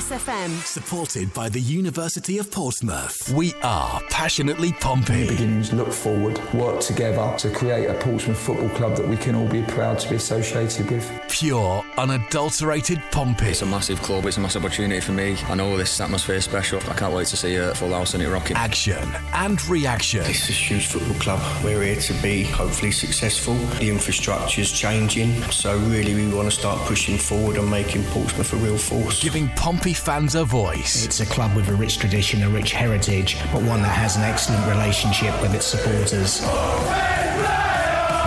[0.00, 0.48] Express FM.
[0.64, 3.30] Supported by the University of Portsmouth.
[3.34, 5.28] We are passionately Pompey.
[5.28, 9.46] Beginnings look forward, work together to create a Portsmouth football club that we can all
[9.46, 11.06] be proud to be associated with.
[11.28, 13.48] Pure, unadulterated Pompey.
[13.48, 15.36] It's a massive club, it's a massive opportunity for me.
[15.48, 16.80] I know this atmosphere is special.
[16.88, 18.56] I can't wait to see a full house and it rocking.
[18.56, 20.22] Action and reaction.
[20.24, 21.40] It's a huge football club.
[21.62, 23.54] We're here to be hopefully successful.
[23.78, 28.56] The infrastructure's changing, so really we want to start pushing forward and making Portsmouth a
[28.56, 29.22] real force.
[29.22, 31.04] Giving Pompey fans a voice.
[31.04, 34.22] It's a club with a rich tradition, a rich heritage, but one that has an
[34.22, 36.40] excellent relationship with its supporters.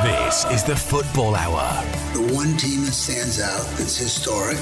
[0.03, 1.83] This is the Football Hour.
[2.13, 4.59] The one team that stands out, that's historic,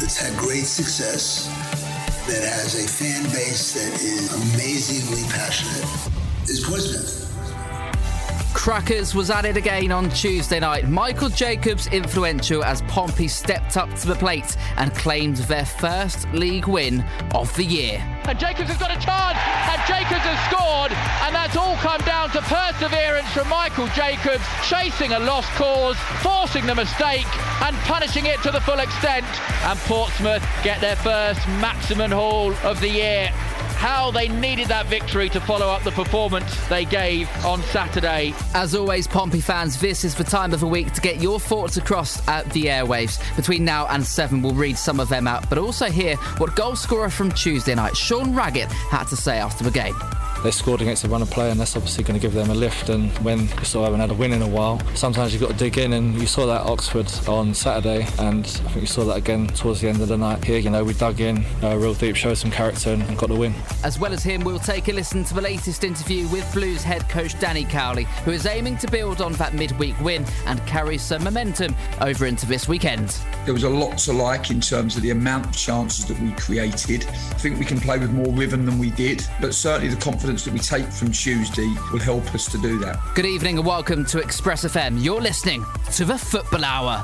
[0.00, 1.48] that's had great success,
[2.26, 5.84] that has a fan base that is amazingly passionate,
[6.48, 7.27] is Portsmouth.
[8.54, 10.88] Crackers was at it again on Tuesday night.
[10.88, 16.66] Michael Jacobs influential as Pompey stepped up to the plate and claimed their first league
[16.66, 17.04] win
[17.34, 17.98] of the year.
[18.24, 20.92] And Jacobs has got a chance, and Jacobs has scored,
[21.24, 26.66] and that's all come down to perseverance from Michael Jacobs, chasing a lost cause, forcing
[26.66, 27.26] the mistake,
[27.62, 29.26] and punishing it to the full extent.
[29.64, 33.30] And Portsmouth get their first maximum haul of the year
[33.78, 38.34] how they needed that victory to follow up the performance they gave on Saturday.
[38.52, 41.76] As always, Pompey fans, this is the time of the week to get your thoughts
[41.76, 43.18] across at the airwaves.
[43.36, 46.74] Between now and seven, we'll read some of them out, but also hear what goal
[46.74, 49.94] scorer from Tuesday night, Sean Raggett, had to say after the game
[50.42, 52.88] they scored against a runner player and that's obviously going to give them a lift
[52.88, 55.50] and when you sort of haven't had a win in a while sometimes you've got
[55.50, 59.04] to dig in and you saw that Oxford on Saturday and I think you saw
[59.06, 60.44] that again towards the end of the night.
[60.44, 63.28] Here you know we dug in uh, real deep showed some character and, and got
[63.28, 63.54] the win.
[63.84, 67.08] As well as him we'll take a listen to the latest interview with Blues head
[67.08, 71.24] coach Danny Cowley who is aiming to build on that midweek win and carry some
[71.24, 73.18] momentum over into this weekend.
[73.44, 76.30] There was a lot to like in terms of the amount of chances that we
[76.32, 77.06] created.
[77.06, 80.27] I think we can play with more rhythm than we did but certainly the confidence
[80.28, 82.98] confidence that we take from Tuesday will help us to do that.
[83.14, 85.02] Good evening and welcome to Express FM.
[85.02, 87.02] You're listening to the Football Hour.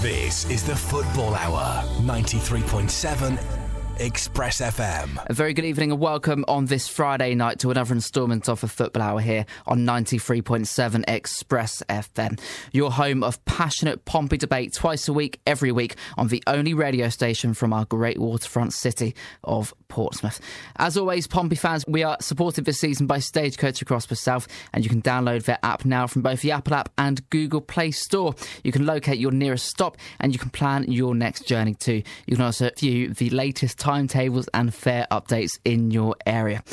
[0.00, 3.61] This is the Football Hour, 93.7
[4.02, 5.24] Express FM.
[5.30, 8.66] A very good evening and welcome on this Friday night to another instalment of a
[8.66, 12.40] Football Hour here on 93.7 Express FM.
[12.72, 17.10] Your home of passionate Pompey debate twice a week, every week, on the only radio
[17.10, 19.14] station from our great waterfront city
[19.44, 20.40] of Portsmouth.
[20.76, 24.82] As always, Pompey fans, we are supported this season by Stagecoach across the south, and
[24.82, 28.34] you can download their app now from both the Apple app and Google Play Store.
[28.64, 32.02] You can locate your nearest stop and you can plan your next journey too.
[32.26, 36.64] You can also view the latest timetables and fare updates in your area.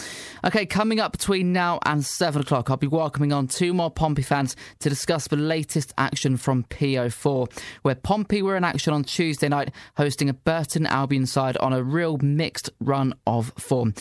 [0.45, 4.21] Okay, coming up between now and 7 o'clock, I'll be welcoming on two more Pompey
[4.21, 9.49] fans to discuss the latest action from PO4, where Pompey were in action on Tuesday
[9.49, 13.93] night, hosting a Burton Albion side on a real mixed run of form.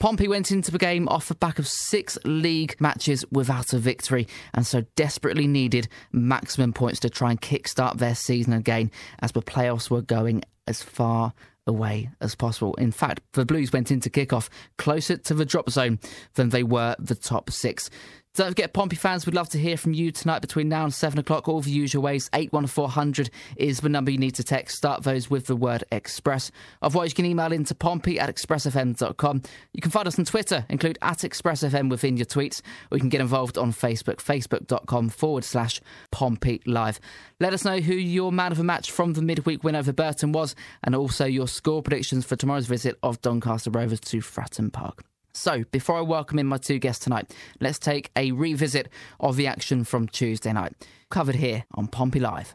[0.00, 4.26] Pompey went into the game off the back of six league matches without a victory
[4.52, 8.90] and so desperately needed maximum points to try and kickstart their season again
[9.20, 11.32] as the playoffs were going as far
[11.66, 12.74] away as possible.
[12.74, 14.48] In fact, the Blues went into kickoff
[14.78, 15.98] closer to the drop zone
[16.34, 17.90] than they were the top six.
[18.34, 21.20] Don't forget, Pompey fans, we'd love to hear from you tonight between now and 7
[21.20, 21.48] o'clock.
[21.48, 22.28] All the usual ways.
[22.34, 24.76] 81400 is the number you need to text.
[24.76, 26.50] Start those with the word express.
[26.82, 29.42] Otherwise, you can email into pompey at expressfm.com.
[29.72, 33.08] You can find us on Twitter, include at expressfm within your tweets, or you can
[33.08, 35.80] get involved on Facebook, facebook.com forward slash
[36.10, 36.98] Pompey Live.
[37.38, 40.32] Let us know who your man of the match from the midweek win over Burton
[40.32, 45.04] was, and also your score predictions for tomorrow's visit of Doncaster Rovers to Fratton Park.
[45.36, 49.48] So, before I welcome in my two guests tonight, let's take a revisit of the
[49.48, 50.74] action from Tuesday night,
[51.10, 52.54] covered here on Pompey Live.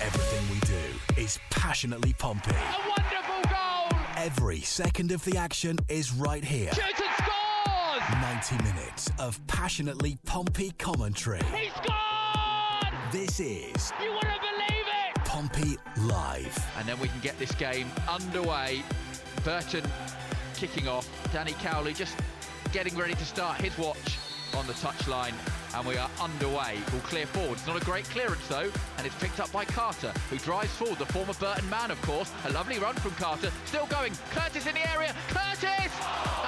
[0.00, 2.52] Everything we do is passionately Pompey.
[2.52, 4.00] A wonderful goal!
[4.16, 6.72] Every second of the action is right here.
[6.72, 8.22] Shoots and scores!
[8.50, 11.42] 90 minutes of passionately Pompey commentary.
[11.54, 12.94] He scored!
[13.12, 13.92] This is.
[14.02, 15.24] You wouldn't believe it!
[15.26, 16.66] Pompey Live.
[16.78, 18.82] And then we can get this game underway.
[19.44, 19.84] Burton
[20.62, 21.10] kicking off.
[21.32, 22.16] Danny Cowley just
[22.70, 24.16] getting ready to start his watch
[24.54, 25.34] on the touchline
[25.74, 26.78] and we are underway.
[26.92, 27.54] Will clear forward.
[27.58, 31.00] It's not a great clearance though, and it's picked up by Carter, who drives forward.
[31.00, 32.30] The former Burton man, of course.
[32.44, 33.50] A lovely run from Carter.
[33.64, 34.12] Still going.
[34.30, 35.12] Curtis in the area.
[35.30, 35.90] Curtis!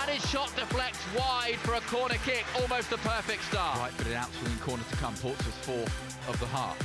[0.00, 2.44] And his shot deflects wide for a corner kick.
[2.62, 3.78] Almost a perfect start.
[3.80, 5.14] Right, but an outswinging corner to come.
[5.14, 6.78] Portsmouth's fourth of the half.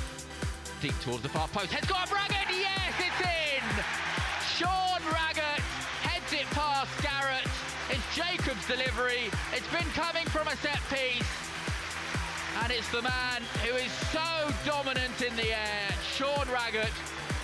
[0.82, 1.72] Deep towards the far post.
[1.72, 2.50] Heads got Raggett.
[2.50, 3.62] Yes, it's in.
[4.58, 5.59] Sean Raggett
[6.52, 7.48] past Garratt.
[7.90, 9.30] It's Jacob's delivery.
[9.54, 11.26] It's been coming from a set piece.
[12.62, 16.92] And it's the man who is so dominant in the air, Sean Raggett,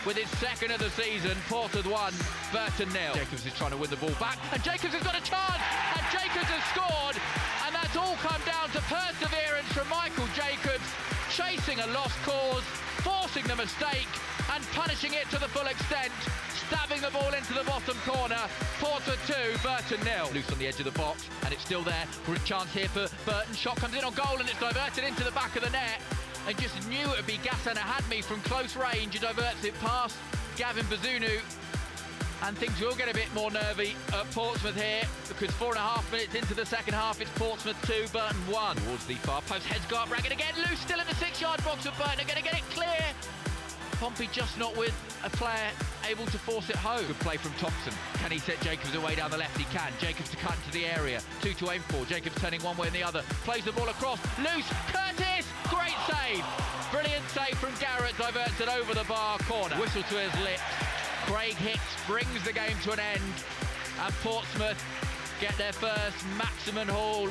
[0.05, 1.37] with his second of the season.
[1.47, 2.13] Portsmouth 1,
[2.51, 3.13] Burton nil.
[3.13, 5.63] Jacobs is trying to win the ball back, and Jacobs has got a chance,
[5.95, 7.17] and Jacobs has scored,
[7.65, 10.85] and that's all come down to perseverance from Michael Jacobs,
[11.31, 12.65] chasing a lost cause,
[13.05, 14.09] forcing the mistake,
[14.53, 16.11] and punishing it to the full extent
[16.65, 18.41] stabbing the ball into the bottom corner.
[18.79, 20.29] Porter 2, Burton nil.
[20.33, 22.05] Loose on the edge of the box, and it's still there.
[22.25, 23.53] For a chance here for Burton.
[23.53, 26.01] Shot comes in on goal, and it's diverted into the back of the net.
[26.47, 29.13] And just knew it would be Ghassan Ahadme from close range.
[29.13, 30.17] He diverts it past
[30.57, 31.41] Gavin Bazunu.
[32.43, 35.81] And things will get a bit more nervy at Portsmouth here because four and a
[35.81, 38.75] half minutes into the second half, it's Portsmouth 2, Burton 1.
[38.77, 41.85] Towards the far post, heads guard, Raggett again, loose still in the six yard box
[41.85, 43.05] of Burton, are going to get it clear.
[43.99, 44.93] Pompey just not with
[45.23, 45.71] a player
[46.07, 47.05] able to force it home.
[47.07, 47.93] Good play from Thompson.
[48.15, 49.57] Can he set Jacobs away down the left?
[49.57, 49.91] He can.
[49.99, 51.21] Jacobs to cut into the area.
[51.41, 52.05] Two to aim for.
[52.05, 53.21] Jacobs turning one way and the other.
[53.43, 54.19] Plays the ball across.
[54.37, 54.67] Loose.
[54.91, 55.47] Curtis.
[55.69, 56.43] Great save.
[56.91, 58.17] Brilliant save from Garratt.
[58.17, 59.75] Diverts it over the bar corner.
[59.75, 61.04] Whistle to his lips.
[61.25, 63.33] Craig Hicks brings the game to an end.
[64.01, 64.81] And Portsmouth
[65.41, 67.25] get their first maximum haul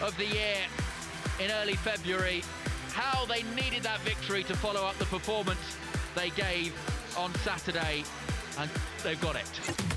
[0.00, 0.58] of the year
[1.40, 2.42] in early February.
[2.92, 5.76] How they needed that victory to follow up the performance
[6.14, 6.72] they gave
[7.18, 8.04] on Saturday,
[8.58, 8.70] and
[9.02, 9.95] they've got it.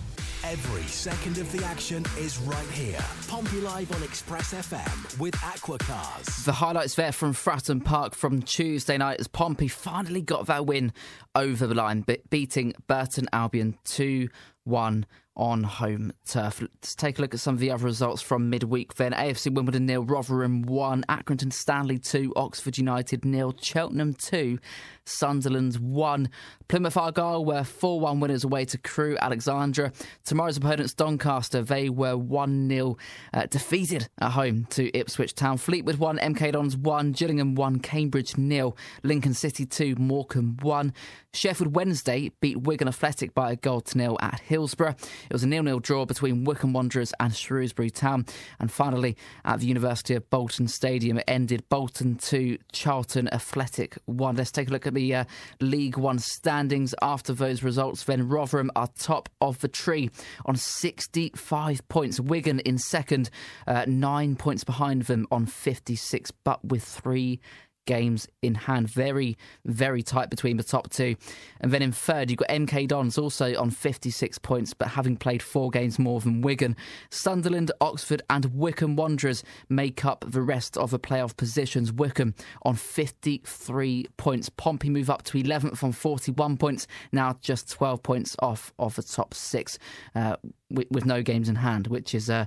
[0.49, 2.97] Every second of the action is right here.
[3.27, 6.43] Pompey Live on Express FM with Aquacars.
[6.43, 10.91] The highlights there from Fratton Park from Tuesday night as Pompey finally got that win
[11.35, 14.27] over the line, beating Burton Albion 2
[14.63, 15.05] 1
[15.39, 16.61] on home turf.
[16.61, 19.13] Let's take a look at some of the other results from midweek then.
[19.13, 24.59] AFC Wimbledon nil, Rotherham 1, Accrington Stanley 2, Oxford United nil, Cheltenham 2,
[25.05, 26.29] Sunderland 1.
[26.67, 29.93] Plymouth Argyle were 4 1 winners away to Crewe Alexandra.
[30.25, 32.97] Tomorrow's opponents, Doncaster, they were 1 0
[33.33, 35.57] uh, defeated at home to Ipswich Town.
[35.57, 40.93] Fleetwood 1, MK Dons 1, Gillingham 1, Cambridge nil, Lincoln City 2, Morecambe 1.
[41.33, 44.95] Sheffield Wednesday beat Wigan Athletic by a goal to nil at Hillsborough.
[45.29, 48.25] It was a nil-nil draw between Wycombe Wanderers and Shrewsbury Town.
[48.59, 49.15] And finally,
[49.45, 54.35] at the University of Bolton Stadium, it ended Bolton 2, Charlton Athletic 1.
[54.35, 55.25] Let's take a look at the uh,
[55.61, 58.03] League One standings after those results.
[58.03, 60.09] Then Rotherham are top of the tree
[60.45, 62.19] on 65 points.
[62.19, 63.29] Wigan in second,
[63.67, 67.39] uh, nine points behind them on 56, but with three
[67.85, 68.89] games in hand.
[68.89, 71.15] Very, very tight between the top two.
[71.61, 75.41] And then in third, you've got MK Dons also on 56 points, but having played
[75.41, 76.75] four games more than Wigan.
[77.09, 81.91] Sunderland, Oxford, and Wycombe Wanderers make up the rest of the playoff positions.
[81.91, 84.49] Wycombe on 53 points.
[84.49, 89.03] Pompey move up to 11th on 41 points, now just 12 points off of the
[89.03, 89.79] top six.
[90.15, 90.35] Uh,
[90.69, 92.45] with, no games in hand, which is uh,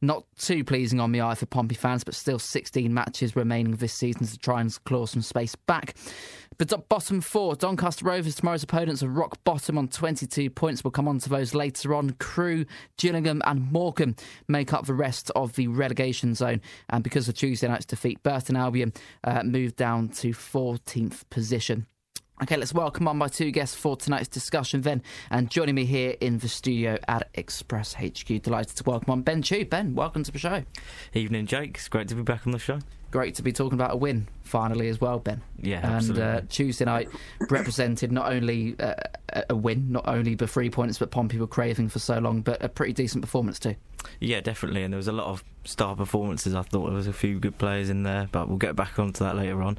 [0.00, 3.92] not too pleasing on the eye for Pompey fans, but still 16 matches remaining this
[3.92, 5.94] season to try and claw some space back.
[6.56, 10.84] But bottom four, Doncaster Rovers, tomorrow's opponents are rock bottom on 22 points.
[10.84, 12.10] We'll come on to those later on.
[12.20, 12.66] Crewe,
[12.96, 14.14] Gillingham, and Morecambe
[14.46, 16.60] make up the rest of the relegation zone.
[16.88, 18.92] And because of Tuesday night's defeat, Burton Albion
[19.24, 21.86] uh, moved down to 14th position.
[22.42, 25.02] Okay, let's welcome on my two guests for tonight's discussion then.
[25.30, 29.40] And joining me here in the studio at Express HQ, delighted to welcome on Ben
[29.40, 29.64] Tew.
[29.64, 30.64] Ben, welcome to the show.
[31.14, 31.76] Evening, Jake.
[31.76, 32.80] It's great to be back on the show.
[33.12, 35.42] Great to be talking about a win finally as well, Ben.
[35.62, 36.22] Yeah, and absolutely.
[36.24, 37.08] uh, Tuesday night
[37.48, 38.94] represented not only uh,
[39.48, 42.60] a win, not only the three points that Pompey were craving for so long, but
[42.60, 43.76] a pretty decent performance too.
[44.18, 44.82] Yeah, definitely.
[44.82, 46.52] And there was a lot of star performances.
[46.56, 49.22] I thought there was a few good players in there, but we'll get back onto
[49.22, 49.78] that later on.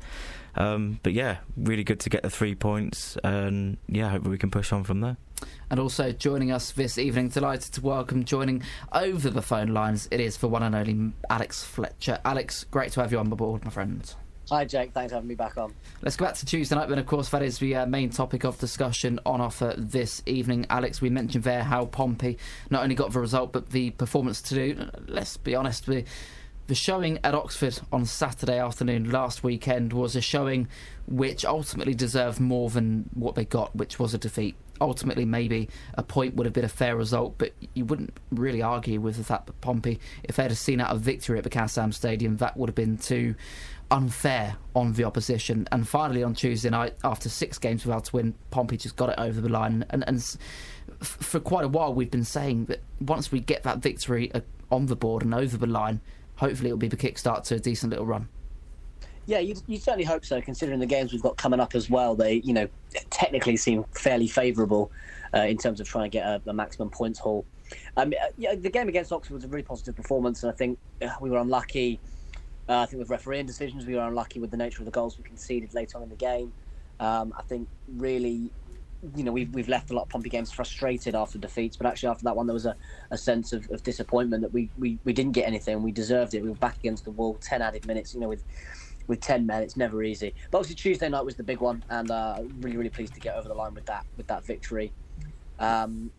[0.55, 4.51] Um, but yeah, really good to get the three points, and yeah, hopefully we can
[4.51, 5.17] push on from there.
[5.69, 10.07] And also joining us this evening, delighted to welcome joining over the phone lines.
[10.11, 12.19] It is for one and only Alex Fletcher.
[12.23, 14.15] Alex, great to have you on the board, my friend.
[14.51, 14.93] Hi, Jake.
[14.93, 15.73] Thanks for having me back on.
[16.03, 18.43] Let's go back to Tuesday night, then, of course, that is the uh, main topic
[18.43, 20.67] of discussion on offer this evening.
[20.69, 22.37] Alex, we mentioned there how Pompey
[22.69, 24.89] not only got the result, but the performance to do.
[25.07, 26.05] Let's be honest, the,
[26.67, 30.67] the showing at Oxford on Saturday afternoon last weekend was a showing
[31.07, 34.55] which ultimately deserved more than what they got, which was a defeat.
[34.81, 38.99] Ultimately, maybe a point would have been a fair result, but you wouldn't really argue
[38.99, 41.93] with the fact that Pompey, if they'd have seen out a victory at the Kassam
[41.93, 43.35] Stadium, that would have been too
[43.91, 45.67] unfair on the opposition.
[45.71, 49.19] And finally, on Tuesday night, after six games without a win, Pompey just got it
[49.19, 49.85] over the line.
[49.91, 50.21] And, and
[50.99, 54.41] for quite a while, we've been saying that once we get that victory uh,
[54.71, 56.01] on the board and over the line,
[56.37, 58.27] hopefully it'll be the kickstart to a decent little run.
[59.27, 60.39] Yeah, you, you certainly hope so.
[60.39, 62.67] Considering the games we've got coming up as well, they you know
[63.09, 64.91] technically seem fairly favourable
[65.33, 67.45] uh, in terms of trying to get a, a maximum points haul.
[67.97, 71.09] Um, yeah, the game against Oxford was a really positive performance, and I think uh,
[71.19, 71.99] we were unlucky
[72.67, 75.17] uh, I think with refereeing decisions, we were unlucky with the nature of the goals
[75.17, 76.51] we conceded later on in the game.
[76.99, 78.49] Um, I think really
[79.15, 82.09] you know we've we've left a lot of Pompey games frustrated after defeats, but actually
[82.09, 82.75] after that one there was a,
[83.11, 85.81] a sense of, of disappointment that we, we, we didn't get anything.
[85.83, 86.41] We deserved it.
[86.41, 88.13] We were back against the wall, ten added minutes.
[88.13, 88.43] You know with
[89.07, 90.33] with ten men, it's never easy.
[90.51, 93.35] But obviously Tuesday night was the big one, and uh, really really pleased to get
[93.35, 94.91] over the line with that with that victory.
[95.59, 96.11] Um,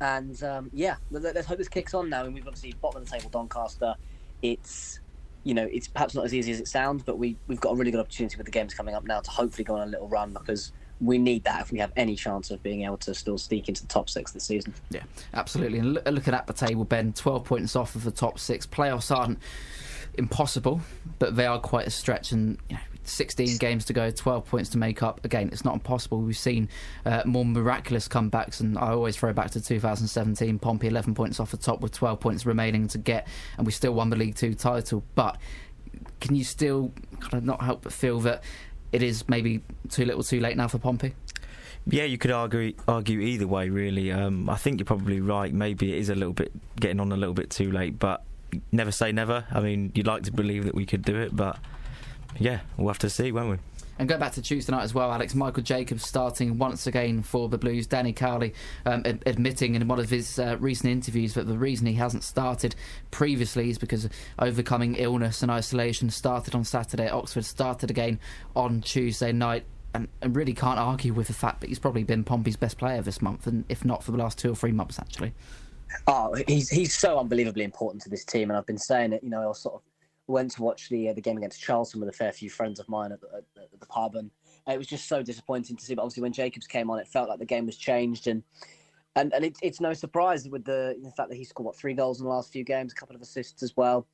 [0.00, 2.24] and um, yeah, let's hope this kicks on now.
[2.24, 3.94] And we've obviously bottom of the table Doncaster.
[4.42, 5.00] It's
[5.44, 7.76] you know it's perhaps not as easy as it sounds, but we we've got a
[7.76, 10.08] really good opportunity with the games coming up now to hopefully go on a little
[10.08, 13.36] run because we need that if we have any chance of being able to still
[13.36, 14.72] sneak into the top six this season.
[14.90, 15.02] Yeah,
[15.34, 15.78] absolutely.
[15.78, 18.66] And look, looking at the table, Ben, 12 points off of the top six.
[18.66, 19.38] Playoffs aren't
[20.14, 20.80] impossible,
[21.18, 22.30] but they are quite a stretch.
[22.32, 25.24] And you know, 16 games to go, 12 points to make up.
[25.24, 26.20] Again, it's not impossible.
[26.20, 26.68] We've seen
[27.04, 30.58] uh, more miraculous comebacks, and I always throw back to 2017.
[30.60, 33.92] Pompey 11 points off the top with 12 points remaining to get, and we still
[33.92, 35.02] won the League Two title.
[35.16, 35.38] But
[36.20, 38.42] can you still kind of not help but feel that
[38.92, 41.14] it is maybe too little too late now for Pompey?
[41.86, 43.68] Yeah, you could argue argue either way.
[43.68, 45.52] Really, um, I think you're probably right.
[45.52, 48.22] Maybe it is a little bit getting on a little bit too late, but
[48.70, 49.44] never say never.
[49.50, 51.58] I mean, you'd like to believe that we could do it, but
[52.38, 53.56] yeah, we'll have to see, won't we?
[54.02, 55.32] And go back to Tuesday night as well, Alex.
[55.32, 57.86] Michael Jacobs starting once again for the Blues.
[57.86, 58.52] Danny Cowley
[58.84, 62.24] um, ad- admitting in one of his uh, recent interviews that the reason he hasn't
[62.24, 62.74] started
[63.12, 64.08] previously is because
[64.40, 68.18] overcoming illness and isolation started on Saturday at Oxford, started again
[68.56, 69.62] on Tuesday night.
[69.94, 73.02] And, and really can't argue with the fact that he's probably been Pompey's best player
[73.02, 75.32] this month, and if not for the last two or three months, actually.
[76.08, 79.22] Oh, he's he's so unbelievably important to this team, and I've been saying it.
[79.22, 79.82] You know, I'll sort of
[80.26, 82.88] went to watch the uh, the game against Charlton with a fair few friends of
[82.88, 84.30] mine at the, at the pub, and
[84.68, 85.94] it was just so disappointing to see.
[85.94, 88.42] But obviously, when Jacobs came on, it felt like the game was changed, and
[89.16, 91.94] and and it, it's no surprise with the, the fact that he scored what three
[91.94, 94.06] goals in the last few games, a couple of assists as well.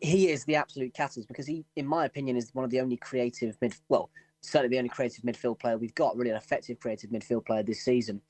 [0.00, 2.96] He is the absolute catalyst because he, in my opinion, is one of the only
[2.96, 4.10] creative mid well
[4.42, 7.82] certainly the only creative midfield player we've got, really an effective creative midfield player this
[7.84, 8.20] season.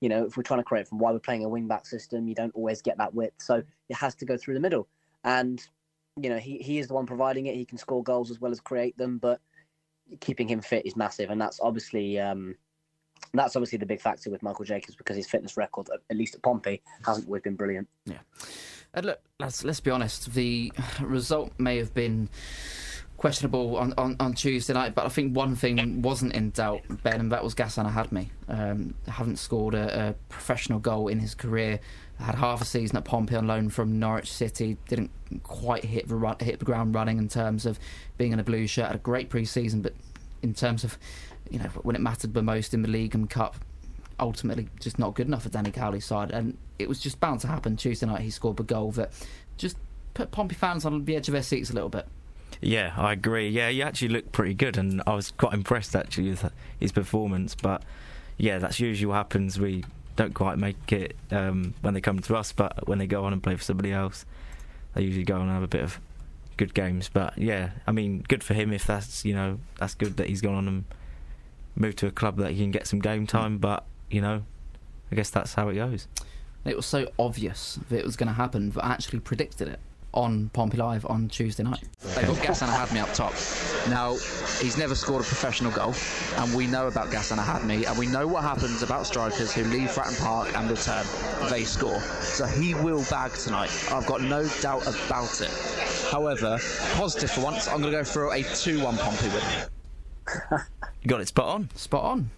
[0.00, 2.28] You know, if we're trying to create from why we're playing a wing back system,
[2.28, 3.40] you don't always get that width.
[3.40, 4.86] So it has to go through the middle.
[5.24, 5.66] And,
[6.20, 7.54] you know, he, he is the one providing it.
[7.54, 9.40] He can score goals as well as create them, but
[10.20, 11.30] keeping him fit is massive.
[11.30, 12.54] And that's obviously um,
[13.32, 16.42] that's obviously the big factor with Michael Jacobs because his fitness record, at least at
[16.42, 17.88] Pompey, hasn't always been brilliant.
[18.04, 18.18] Yeah.
[18.94, 20.34] And look, let's let's be honest.
[20.34, 22.28] The result may have been
[23.22, 27.20] questionable on, on, on Tuesday night, but I think one thing wasn't in doubt, Ben,
[27.20, 28.28] and that was Ghassan Ahadme.
[28.48, 31.78] Um, haven't scored a, a, professional goal in his career.
[32.18, 34.76] Had half a season at Pompey on loan from Norwich City.
[34.88, 35.12] Didn't
[35.44, 37.78] quite hit the run, hit the ground running in terms of
[38.18, 38.88] being in a blue shirt.
[38.88, 39.94] Had a great pre-season, but
[40.42, 40.98] in terms of
[41.48, 43.54] you know when it mattered the most in the league and cup,
[44.18, 46.32] ultimately just not good enough for Danny Cowley's side.
[46.32, 47.76] And it was just bound to happen.
[47.76, 49.12] Tuesday night he scored a goal that
[49.58, 49.76] just
[50.12, 52.08] put Pompey fans on the edge of their seats a little bit.
[52.62, 53.48] Yeah, I agree.
[53.48, 57.56] Yeah, he actually looked pretty good, and I was quite impressed actually with his performance.
[57.56, 57.82] But
[58.38, 59.58] yeah, that's usually what happens.
[59.58, 63.24] We don't quite make it um, when they come to us, but when they go
[63.24, 64.24] on and play for somebody else,
[64.94, 65.98] they usually go on and have a bit of
[66.56, 67.10] good games.
[67.12, 70.40] But yeah, I mean, good for him if that's you know that's good that he's
[70.40, 70.84] gone on and
[71.74, 73.58] moved to a club that he can get some game time.
[73.58, 74.44] But you know,
[75.10, 76.06] I guess that's how it goes.
[76.64, 79.80] It was so obvious that it was going to happen that I actually predicted it
[80.14, 81.84] on Pompey Live on Tuesday night.
[82.14, 83.32] They've got Ghassan Ahadme up top.
[83.88, 84.14] Now,
[84.60, 85.94] he's never scored a professional goal,
[86.36, 89.88] and we know about Ghassan Ahadme, and we know what happens about strikers who leave
[89.88, 91.04] Fratton Park and return.
[91.50, 92.00] They score.
[92.00, 93.70] So he will bag tonight.
[93.90, 95.50] I've got no doubt about it.
[96.10, 96.58] However,
[96.94, 100.60] positive for once, I'm going to go for a 2 1 Pompey win.
[101.02, 101.70] you got it spot on.
[101.74, 102.30] Spot on.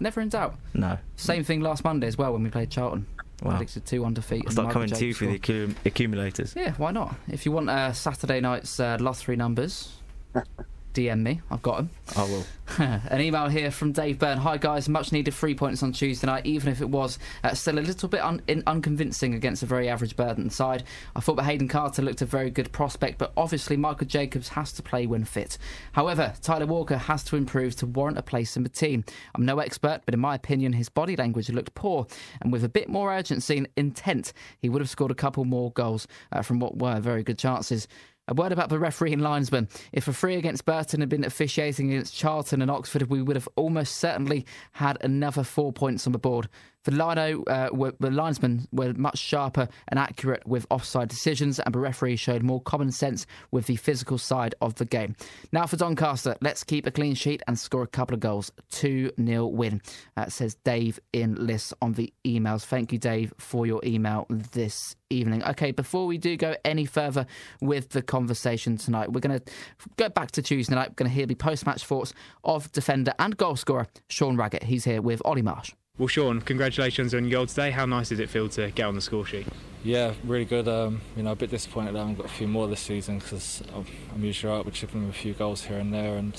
[0.00, 0.56] Never in doubt.
[0.74, 0.98] No.
[1.16, 3.06] Same thing last Monday as well when we played Charlton.
[3.42, 3.50] Wow.
[3.52, 4.44] Predicted 2 1 defeat.
[4.46, 6.54] I'll start coming to you for the accum- accumulators.
[6.56, 7.14] Yeah, why not?
[7.28, 9.92] If you want uh, Saturday night's uh, last three numbers,
[10.96, 11.42] DM me.
[11.50, 11.90] I've got them.
[12.16, 12.46] I will.
[12.78, 14.38] An email here from Dave Byrne.
[14.38, 17.78] Hi guys, much needed three points on Tuesday night, even if it was uh, still
[17.78, 20.84] a little bit un- unconvincing against a very average Burton side.
[21.14, 24.72] I thought that Hayden Carter looked a very good prospect, but obviously Michael Jacobs has
[24.72, 25.58] to play when fit.
[25.92, 29.04] However, Tyler Walker has to improve to warrant a place in the team.
[29.34, 32.06] I'm no expert, but in my opinion, his body language looked poor,
[32.40, 35.72] and with a bit more urgency and intent, he would have scored a couple more
[35.72, 37.86] goals uh, from what were very good chances.
[38.28, 39.68] A word about the referee and linesman.
[39.92, 43.48] If a free against Burton had been officiating against Charlton and Oxford, we would have
[43.54, 46.48] almost certainly had another four points on the board.
[46.86, 51.74] The lino, uh, were, the linesmen were much sharper and accurate with offside decisions, and
[51.74, 55.16] the referee showed more common sense with the physical side of the game.
[55.50, 58.52] Now for Doncaster, let's keep a clean sheet and score a couple of goals.
[58.70, 59.82] 2 0 win,
[60.16, 62.64] uh, says Dave in Liss on the emails.
[62.64, 65.42] Thank you, Dave, for your email this evening.
[65.42, 67.26] Okay, before we do go any further
[67.60, 69.52] with the conversation tonight, we're going to
[69.96, 70.90] go back to Tuesday night.
[70.90, 72.14] We're going to hear the post match thoughts
[72.44, 74.62] of defender and goal scorer Sean Raggett.
[74.62, 75.72] He's here with Ollie Marsh.
[75.98, 77.70] Well, Sean, congratulations on your goal today.
[77.70, 79.46] How nice did it feel to get on the score sheet?
[79.82, 80.68] Yeah, really good.
[80.68, 83.18] Um, you know, a bit disappointed that I haven't got a few more this season
[83.18, 86.36] because I'm usually out with chipping with a few goals here and there, and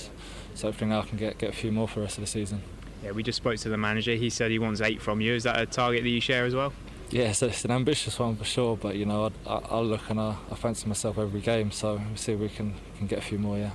[0.53, 2.27] so hopefully now I can get get a few more for the rest of the
[2.27, 2.61] season.
[3.03, 4.13] Yeah, we just spoke to the manager.
[4.13, 5.33] He said he wants eight from you.
[5.33, 6.71] Is that a target that you share as well?
[7.09, 10.19] Yeah, so it's an ambitious one for sure, but you know, I, will look and
[10.19, 13.21] I, I, fancy myself every game, so we'll see if we can, can get a
[13.23, 13.57] few more.
[13.57, 13.71] Yeah.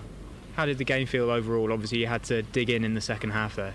[0.54, 1.72] How did the game feel overall?
[1.72, 3.74] Obviously, you had to dig in in the second half there.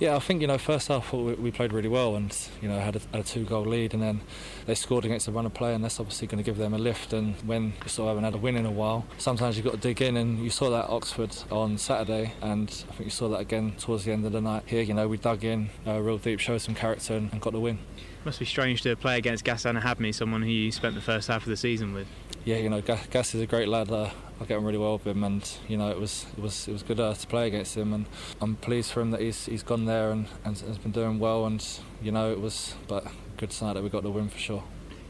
[0.00, 2.94] Yeah, I think you know first half we played really well and you know had
[2.94, 4.20] a, had a two goal lead and then
[4.66, 6.78] they scored against a run of play and that's obviously going to give them a
[6.78, 9.64] lift and when you sort of haven't had a win in a while sometimes you've
[9.64, 13.10] got to dig in and you saw that Oxford on Saturday and I think you
[13.10, 15.68] saw that again towards the end of the night here you know we dug in
[15.84, 17.80] uh, real deep showed some character and, and got the win.
[18.24, 21.42] Must be strange to play against Ghassan Ahadme, someone who you spent the first half
[21.42, 22.06] of the season with.
[22.44, 23.90] Yeah, you know, Gas is a great lad.
[23.90, 26.68] Uh, I get on really well with him, and you know it was it was
[26.68, 28.06] it was good uh, to play against him, and
[28.40, 31.46] I'm pleased for him that he's he's gone there and, and has been doing well,
[31.46, 31.64] and
[32.02, 34.64] you know it was but good tonight that we got the win for sure.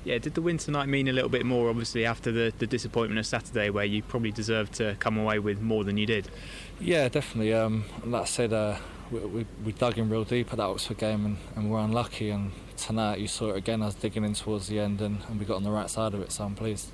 [0.05, 3.19] Yeah, did the win tonight mean a little bit more, obviously, after the, the disappointment
[3.19, 6.31] of Saturday, where you probably deserved to come away with more than you did?
[6.81, 7.53] Yeah, definitely.
[7.53, 8.79] Um, like I said, uh,
[9.11, 11.81] we, we, we, dug in real deep at that Oxford game and, and we were
[11.81, 12.31] unlucky.
[12.31, 13.83] And tonight you saw it again.
[13.83, 16.15] I was digging in towards the end and, and we got on the right side
[16.15, 16.91] of it, so I'm pleased.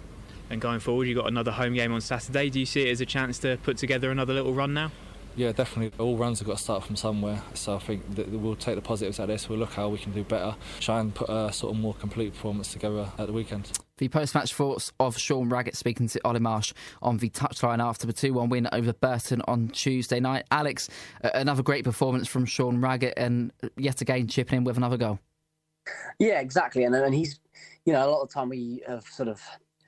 [0.50, 2.50] And going forward, you've got another home game on Saturday.
[2.50, 4.92] Do you see it as a chance to put together another little run now?
[5.36, 5.98] Yeah, definitely.
[5.98, 7.42] All runs have got to start from somewhere.
[7.54, 9.48] So I think that we'll take the positives out of this.
[9.48, 10.54] We'll look how we can do better.
[10.78, 13.72] Try and put a sort of more complete performance together at the weekend.
[13.98, 16.72] The post-match thoughts of Sean Raggett speaking to Ollie Marsh
[17.02, 20.44] on the touchline after the 2-1 win over Burton on Tuesday night.
[20.52, 20.88] Alex,
[21.22, 25.18] another great performance from Sean Raggett and yet again chipping in with another goal.
[26.20, 26.84] Yeah, exactly.
[26.84, 27.40] And, and he's,
[27.86, 29.40] you know, a lot of the time we have sort of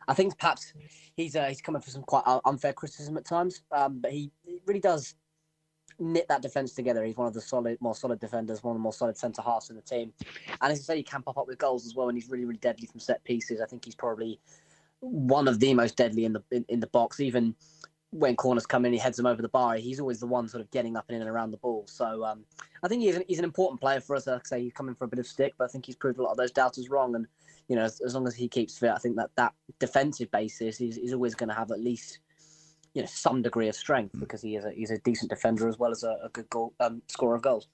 [0.09, 0.73] I think perhaps
[1.17, 4.61] he's uh, he's coming for some quite unfair criticism at times, um, but he, he,
[4.67, 5.15] really does
[5.99, 7.05] knit that defense together.
[7.05, 9.71] He's one of the solid, more solid defenders, one of the more solid centre halves
[9.71, 10.13] in the team,
[10.61, 12.45] and as you say, he can pop up with goals as well, and he's really,
[12.45, 13.61] really deadly from set pieces.
[13.61, 14.39] I think he's probably
[15.01, 17.21] one of the most deadly in the in, in the box.
[17.21, 17.55] Even
[18.11, 19.77] when corners come in, he heads them over the bar.
[19.77, 21.85] He's always the one sort of getting up and in and around the ball.
[21.87, 22.45] So um,
[22.83, 24.27] I think he's an, he's an important player for us.
[24.27, 26.19] Like I say, he's coming for a bit of stick, but I think he's proved
[26.19, 27.15] a lot of those doubters wrong.
[27.15, 27.27] And
[27.69, 30.81] you know, as, as long as he keeps fit, I think that that defensive basis
[30.81, 32.21] is, is always going to have at least
[32.95, 34.21] you know some degree of strength mm.
[34.21, 36.73] because he is a, he's a decent defender as well as a, a good goal
[36.81, 37.69] um, scorer of goals.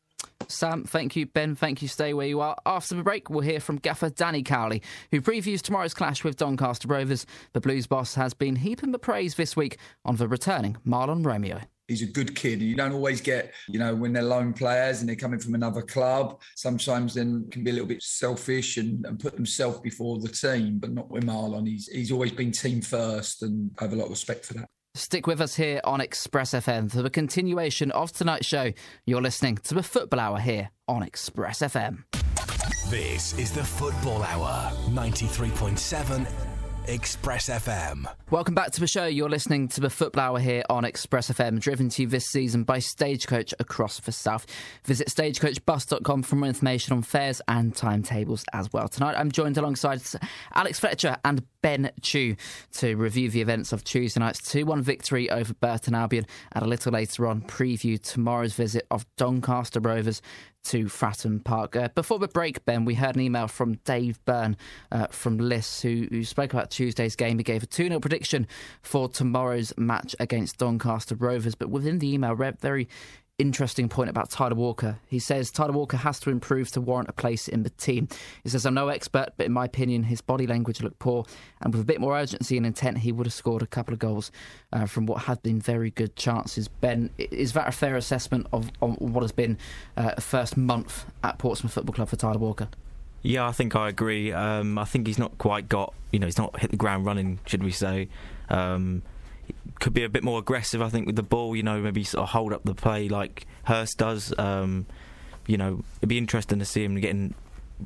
[0.48, 1.26] Sam, thank you.
[1.26, 1.88] Ben, thank you.
[1.88, 2.57] Stay where you are.
[2.66, 6.88] After the break, we'll hear from gaffer Danny Cowley, who previews tomorrow's clash with Doncaster
[6.88, 7.26] Rovers.
[7.52, 11.61] The Blues boss has been heaping the praise this week on the returning Marlon Romeo
[11.92, 12.61] he's a good kid.
[12.61, 15.55] And you don't always get, you know, when they're loan players and they're coming from
[15.55, 20.18] another club, sometimes then can be a little bit selfish and, and put themselves before
[20.18, 21.68] the team, but not with Marlon.
[21.68, 24.68] He's, he's always been team first and I have a lot of respect for that.
[24.94, 28.72] Stick with us here on Express FM for the continuation of tonight's show.
[29.07, 32.05] You're listening to the Football Hour here on Express FM.
[32.90, 36.51] This is the Football Hour, 93.7
[36.88, 38.07] Express FM.
[38.31, 39.07] Welcome back to the show.
[39.07, 42.64] You're listening to the Football Hour here on Express FM, driven to you this season
[42.64, 44.47] by Stagecoach across the south.
[44.85, 48.88] Visit stagecoachbus.com for more information on fares and timetables as well.
[48.88, 50.03] Tonight, I'm joined alongside
[50.55, 52.35] Alex Fletcher and Ben Tew
[52.73, 56.68] to review the events of Tuesday night's 2 1 victory over Burton Albion and a
[56.68, 60.21] little later on preview tomorrow's visit of Doncaster Rovers
[60.64, 61.77] to Fratton Park.
[61.77, 64.57] Uh, before the break, Ben, we heard an email from Dave Byrne
[64.90, 67.38] uh, from Liss who, who, spoke about Tuesday's game.
[67.38, 68.46] He gave a 2 0 prediction
[68.81, 72.88] for tomorrow's match against Doncaster Rovers, but within the email, read very
[73.42, 74.98] interesting point about Tyler Walker.
[75.07, 78.09] He says Tyler Walker has to improve to warrant a place in the team.
[78.42, 81.26] He says, I'm no expert, but in my opinion, his body language looked poor.
[81.61, 83.98] And with a bit more urgency and intent, he would have scored a couple of
[83.98, 84.31] goals
[84.72, 86.68] uh, from what had been very good chances.
[86.68, 89.59] Ben, is that a fair assessment of, of what has been
[89.96, 92.68] uh, a first month at Portsmouth Football Club for Tyler Walker?
[93.22, 94.33] Yeah, I think I agree.
[94.33, 97.40] Um, I think he's not quite got, you know, he's not hit the ground running,
[97.46, 98.09] should we say.
[98.48, 99.02] Um,
[99.81, 101.57] could be a bit more aggressive, I think, with the ball.
[101.57, 104.33] You know, maybe sort of hold up the play like Hurst does.
[104.38, 104.87] Um,
[105.46, 107.35] you know, it'd be interesting to see him getting,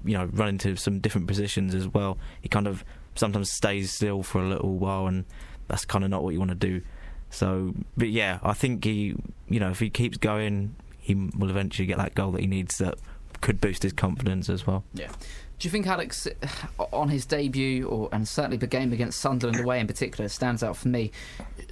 [0.05, 2.19] you know, run into some different positions as well.
[2.43, 2.85] He kind of
[3.15, 5.25] sometimes stays still for a little while, and
[5.69, 6.83] that's kind of not what you want to do.
[7.31, 9.17] So, but yeah, I think he,
[9.49, 12.79] you know, if he keeps going, he will eventually get that goal that he needs
[12.79, 12.99] that
[13.41, 14.85] could boost his confidence as well.
[14.95, 15.11] Yeah.
[15.59, 16.29] Do you think Alex,
[16.92, 20.77] on his debut, or and certainly the game against Sunderland away in particular, stands out
[20.77, 21.12] for me?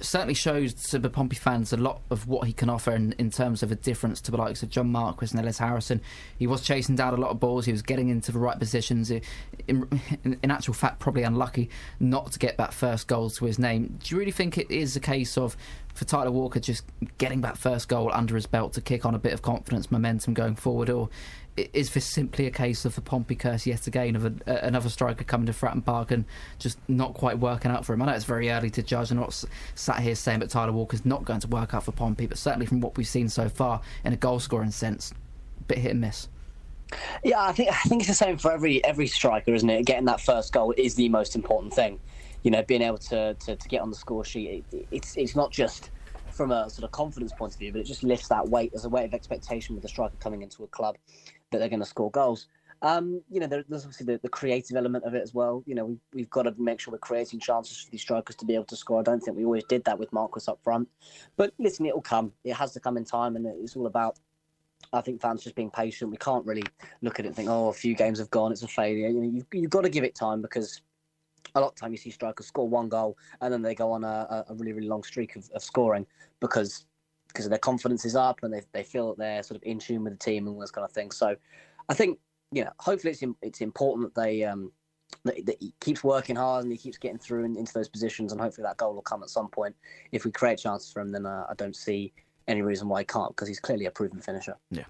[0.01, 3.29] Certainly shows to the Pompey fans a lot of what he can offer in, in
[3.29, 6.01] terms of a difference to the likes of John Marquis and Ellis Harrison.
[6.37, 7.65] He was chasing down a lot of balls.
[7.65, 9.11] He was getting into the right positions.
[9.11, 9.21] In,
[9.67, 11.69] in, in actual fact, probably unlucky
[11.99, 13.99] not to get that first goal to his name.
[14.03, 15.55] Do you really think it is a case of
[15.93, 16.83] for Tyler Walker just
[17.17, 20.33] getting that first goal under his belt to kick on a bit of confidence, momentum
[20.33, 21.09] going forward, or
[21.57, 24.33] is this simply a case of the Pompey curse yet again of a,
[24.65, 26.25] another striker coming to Fratton Park and
[26.59, 28.01] just not quite working out for him?
[28.01, 29.11] I know it's very early to judge.
[29.11, 32.25] I'm not sat here saying that Tyler Walker's not going to work out for Pompey,
[32.25, 35.13] but certainly from what we've seen so far in a goal scoring sense,
[35.67, 36.27] bit hit and miss.
[37.23, 39.85] Yeah, I think I think it's the same for every every striker, isn't it?
[39.85, 41.99] Getting that first goal is the most important thing.
[42.43, 44.65] You know, being able to to, to get on the score sheet.
[44.71, 45.89] It, it's it's not just
[46.31, 48.71] from a sort of confidence point of view, but it just lifts that weight.
[48.71, 50.97] There's a weight of expectation with a striker coming into a club
[51.55, 52.47] that they're going to score goals.
[52.81, 55.63] Um, you know, there, there's obviously the, the, creative element of it as well.
[55.65, 58.45] You know, we, we've got to make sure we're creating chances for these strikers to
[58.45, 58.99] be able to score.
[58.99, 60.89] I don't think we always did that with Marcus up front.
[61.37, 62.33] But listen, it will come.
[62.43, 64.19] It has to come in time, and it's all about
[64.93, 66.11] I think fans just being patient.
[66.11, 66.63] We can't really
[67.01, 69.07] look at it and think, oh, a few games have gone, it's a failure.
[69.07, 70.81] You know, you've, you've got to give it time because
[71.55, 74.03] a lot of time you see strikers score one goal and then they go on
[74.03, 76.05] a, a really, really long streak of, of scoring
[76.39, 76.85] because
[77.35, 80.03] because their confidence is up and they, they feel that they're sort of in tune
[80.03, 81.17] with the team and all this kind of things.
[81.17, 81.35] So
[81.89, 82.17] I think,
[82.51, 84.71] you know, hopefully it's it's important that they um,
[85.25, 88.31] that, that he keeps working hard and he keeps getting through in, into those positions
[88.31, 89.75] and hopefully that goal will come at some point.
[90.13, 92.13] If we create chances for him, then uh, I don't see
[92.47, 94.55] any reason why he can't because he's clearly a proven finisher.
[94.71, 94.85] Yeah.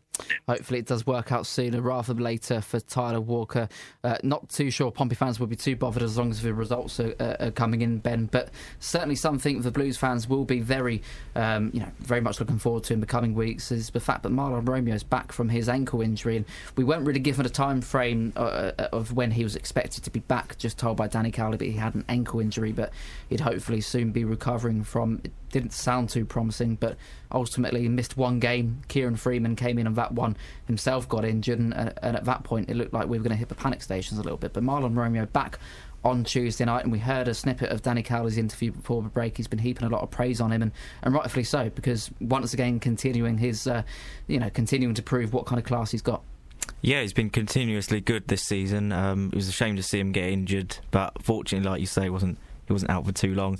[0.47, 3.67] Hopefully it does work out sooner rather than later for Tyler Walker.
[4.03, 6.99] Uh, not too sure Pompey fans will be too bothered as long as the results
[6.99, 8.25] are, uh, are coming in, Ben.
[8.25, 8.49] But
[8.79, 11.01] certainly something the Blues fans will be very,
[11.35, 14.23] um, you know, very much looking forward to in the coming weeks is the fact
[14.23, 17.49] that Marlon Romeo is back from his ankle injury, and we weren't really given a
[17.49, 20.57] time frame uh, uh, of when he was expected to be back.
[20.57, 22.91] Just told by Danny Cowley that he had an ankle injury, but
[23.29, 25.21] he'd hopefully soon be recovering from.
[25.23, 26.97] It didn't sound too promising, but
[27.31, 28.81] ultimately missed one game.
[28.89, 30.37] Kieran Freeman came in on that one
[30.67, 33.37] himself, got injured, and, and at that point it looked like we were going to
[33.37, 34.53] hit the panic stations a little bit.
[34.53, 35.59] But Marlon Romeo back
[36.03, 39.37] on Tuesday night, and we heard a snippet of Danny Cowley's interview before the break.
[39.37, 42.53] He's been heaping a lot of praise on him, and, and rightfully so, because once
[42.53, 43.81] again, continuing his, uh,
[44.27, 46.21] you know, continuing to prove what kind of class he's got.
[46.81, 48.91] Yeah, he's been continuously good this season.
[48.91, 52.09] Um, it was a shame to see him get injured, but fortunately, like you say,
[52.09, 52.37] wasn't
[52.67, 53.57] he wasn't out for too long.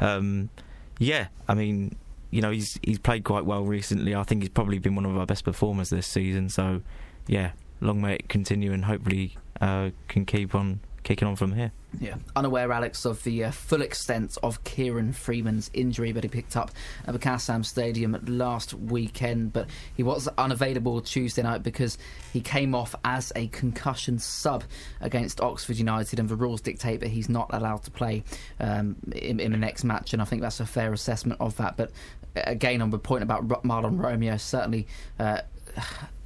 [0.00, 0.50] Um,
[0.98, 1.96] yeah, I mean,
[2.30, 4.14] you know, he's he's played quite well recently.
[4.14, 6.48] I think he's probably been one of our best performers this season.
[6.48, 6.82] So,
[7.26, 11.72] yeah, long may it continue, and hopefully uh, can keep on kicking on from here.
[11.98, 16.56] Yeah, unaware, Alex, of the uh, full extent of Kieran Freeman's injury that he picked
[16.56, 16.70] up
[17.04, 19.66] at the Kassam Stadium last weekend, but
[19.96, 21.98] he was unavailable Tuesday night because
[22.32, 24.62] he came off as a concussion sub
[25.00, 28.22] against Oxford United, and the rules dictate that he's not allowed to play
[28.60, 31.76] um, in, in, the next match, and I think that's a fair assessment of that.
[31.76, 31.90] But
[32.36, 34.86] again, on the point about Marlon Romeo, certainly.
[35.18, 35.40] Uh,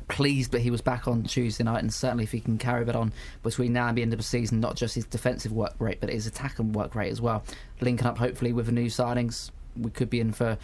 [0.07, 2.95] pleased that he was back on Tuesday night, and certainly if he can carry that
[2.95, 3.13] on
[3.43, 6.11] between now and the end of the season, not just his defensive work rate, but
[6.11, 7.43] his attack and work rate as well.
[7.81, 10.59] Linking up hopefully with the new signings, we could be in for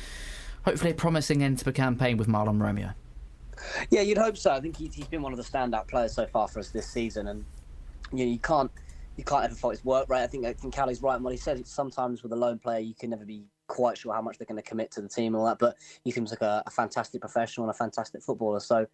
[0.64, 2.90] hopefully a promising end to the campaign with Marlon Romeo.
[3.90, 4.52] Yeah, you'd hope so.
[4.52, 7.28] I think he's been one of the standout players so far for us this season,
[7.28, 7.44] and
[8.12, 8.70] you know you can't
[9.16, 10.22] you can't ever fault his work rate.
[10.22, 11.66] I think I think Cowley's right in what he said.
[11.66, 14.60] Sometimes with a loan player, you can never be quite sure how much they're going
[14.60, 15.58] to commit to the team and all that.
[15.58, 18.60] But he seems like a, a fantastic professional and a fantastic footballer.
[18.60, 18.84] So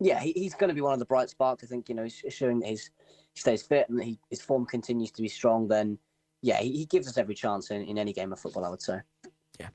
[0.00, 1.62] yeah, he, he's going to be one of the bright sparks.
[1.62, 2.90] I think you know he's showing that he's,
[3.34, 5.68] he stays fit and he, his form continues to be strong.
[5.68, 5.98] Then
[6.40, 8.64] yeah, he, he gives us every chance in, in any game of football.
[8.64, 9.00] I would say.
[9.60, 9.68] Yeah.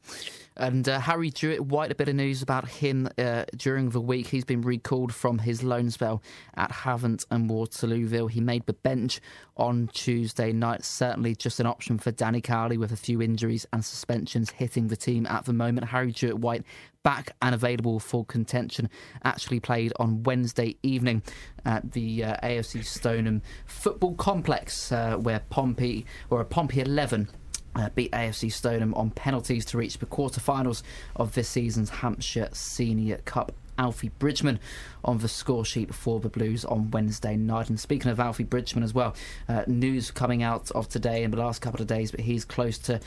[0.60, 4.28] And uh, Harry Jewitt-White a bit of news about him uh, during the week.
[4.28, 6.24] He's been recalled from his loan spell
[6.56, 8.32] at Havant and Waterlooville.
[8.32, 9.22] He made the bench
[9.56, 10.84] on Tuesday night.
[10.84, 14.98] Certainly just an option for Danny Cowley with a few injuries and suspensions hitting the
[14.98, 15.90] team at the moment.
[15.90, 16.64] Harry Jewitt-White
[17.04, 18.90] back and available for contention.
[19.24, 21.22] Actually played on Wednesday evening
[21.66, 27.30] at the uh, AFC Stoneham Football Complex, uh, where Pompey, or a Pompey 11
[27.78, 30.84] uh, beat AFC Stoneham on penalties to reach the quarterfinals
[31.16, 33.54] of this season's Hampshire Senior Cup.
[33.80, 34.60] Alfie Bridgman
[35.06, 37.70] on the score sheet for the Blues on Wednesday night.
[37.70, 39.16] And speaking of Alfie Bridgman as well,
[39.48, 42.80] uh, news coming out of today in the last couple of days, but he's close
[42.80, 43.00] to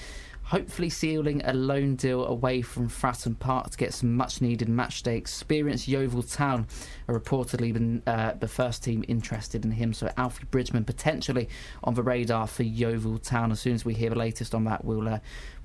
[0.50, 5.16] hopefully sealing a loan deal away from Fratton Park to get some much needed matchday
[5.16, 5.86] experience.
[5.86, 6.66] Yeovil Town
[7.06, 11.48] are reportedly been uh, the first team interested in him, so Alfie Bridgman potentially
[11.84, 13.52] on the radar for Yeovil Town.
[13.52, 15.20] As soon as we hear the latest on that, we'll uh,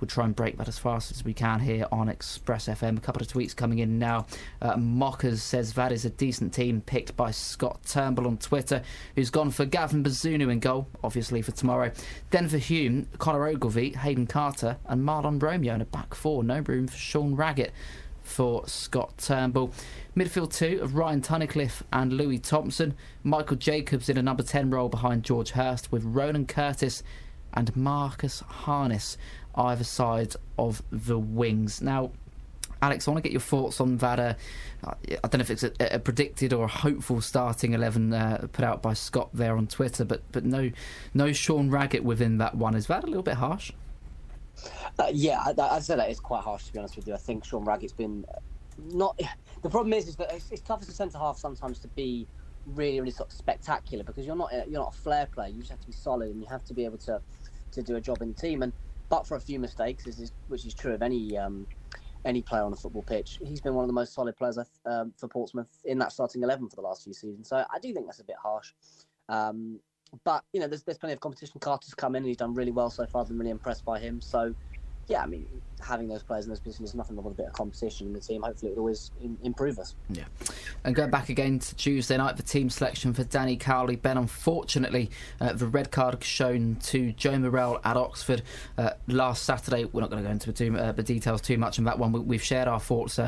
[0.06, 2.96] we'll try and break that as fast as we can here on Express FM.
[2.96, 4.28] A couple of tweets coming in now.
[4.62, 8.84] Uh, Mockers says that is a decent team picked by Scott Turnbull on Twitter,
[9.16, 11.92] who's gone for Gavin Bazunu in goal, obviously for tomorrow.
[12.30, 16.44] Denver Hume, Connor Ogilvie, Hayden Carter, and Marlon Romeo in a back four.
[16.44, 17.72] No room for Sean Raggett
[18.22, 19.74] for Scott Turnbull.
[20.16, 22.94] Midfield two of Ryan Tunnicliffe and Louis Thompson.
[23.24, 27.02] Michael Jacobs in a number 10 role behind George Hurst with Ronan Curtis
[27.56, 29.18] and Marcus Harness
[29.56, 31.82] either side of the wings.
[31.82, 32.12] Now,
[32.82, 34.20] Alex, I want to get your thoughts on that.
[34.20, 34.34] Uh,
[34.86, 38.66] I don't know if it's a, a, predicted or a hopeful starting eleven uh, put
[38.66, 40.72] out by Scott there on Twitter, but but no,
[41.14, 42.76] no Sean Raggett within that one.
[42.76, 43.72] Is that a little bit harsh?
[45.00, 47.14] Uh, yeah, I, I'd say that is quite harsh to be honest with you.
[47.14, 48.26] I think Sean Raggett's been
[48.78, 49.20] not.
[49.62, 52.28] The problem is, is that it's, it's tough as a centre half sometimes to be
[52.68, 55.50] really, really sort of spectacular because you're not you're not a flair player.
[55.50, 57.20] You just have to be solid and you have to be able to
[57.72, 58.62] to do a job in the team.
[58.62, 58.72] And
[59.10, 61.68] but for a few mistakes, is, which is true of any um,
[62.26, 65.14] any player on a football pitch, he's been one of the most solid players um,
[65.18, 67.50] for Portsmouth in that starting eleven for the last few seasons.
[67.50, 68.74] So I do think that's a bit harsh.
[69.30, 69.80] Um,
[70.24, 71.60] but you know, there's there's plenty of competition.
[71.60, 73.22] Carter's come in and he's done really well so far.
[73.22, 74.22] I've been really impressed by him.
[74.22, 74.54] So
[75.08, 75.46] yeah, I mean,
[75.82, 78.20] having those players in those positions is nothing but a bit of competition in the
[78.20, 78.42] team.
[78.42, 79.96] Hopefully, it will always in- improve us.
[80.10, 80.24] Yeah.
[80.84, 83.96] And going back again to Tuesday night, the team selection for Danny Cowley.
[83.96, 88.42] Ben, unfortunately, uh, the red card shown to Joe Morrell at Oxford
[88.78, 89.86] uh, last Saturday.
[89.86, 92.12] We're not going to go into the, uh, the, details too much on that one.
[92.12, 93.20] We, have shared our thoughts.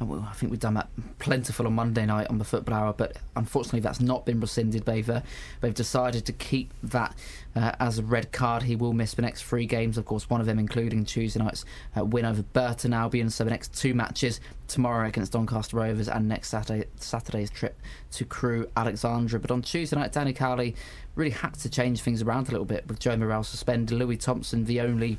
[0.00, 3.80] I think we've done that plentiful on Monday night on the Football Hour, but unfortunately
[3.80, 4.86] that's not been rescinded.
[4.86, 5.20] They've, uh,
[5.60, 7.14] they've decided to keep that
[7.54, 8.62] uh, as a red card.
[8.62, 11.66] He will miss the next three games, of course, one of them including Tuesday night's
[11.98, 13.28] uh, win over Burton Albion.
[13.28, 17.78] So the next two matches tomorrow against Doncaster Rovers and next Saturday Saturday's trip
[18.12, 19.38] to Crewe Alexandra.
[19.38, 20.74] But on Tuesday night, Danny Cowley
[21.14, 23.98] really had to change things around a little bit with Joe Morrell suspended.
[23.98, 25.18] Louis Thompson, the only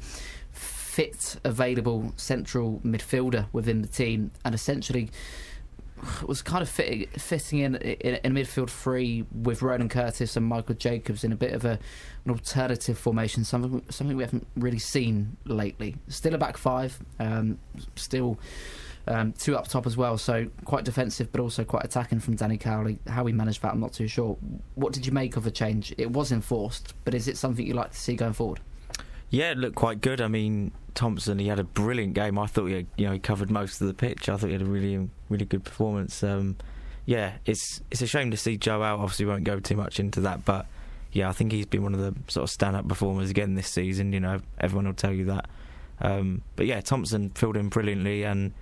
[0.92, 5.10] fit available central midfielder within the team, and essentially
[6.26, 7.08] was kind of fitting,
[7.60, 11.64] in, in, in midfield three with Ronan Curtis and Michael Jacobs in a bit of
[11.64, 11.80] a,
[12.26, 15.96] an alternative formation, something something we haven't really seen lately.
[16.10, 17.58] Still a back five, um,
[17.96, 18.38] still
[19.08, 22.58] um, two up top as well, so quite defensive but also quite attacking from Danny
[22.58, 23.00] Cowley.
[23.08, 24.38] How he managed that, I'm not too sure.
[24.76, 25.96] What did you make of a change?
[25.98, 28.60] It was enforced, but is it something you'd like to see going forward?
[29.32, 30.20] Yeah, it looked quite good.
[30.22, 32.38] I mean, Thompson, he had a brilliant game.
[32.38, 34.28] I thought he, you know, he covered most of the pitch.
[34.30, 36.22] I thought he had a really, really good performance.
[36.22, 36.58] Um,
[37.06, 39.00] yeah, it's it's a shame to see Joe out.
[39.00, 40.68] Obviously, we won't go too much into that, but
[41.14, 44.14] yeah, I think he's been one of the sort of stand-up performers again this season.
[44.14, 45.50] You know, everyone will tell you that.
[46.00, 48.54] Um, but yeah, Thompson filled in brilliantly, and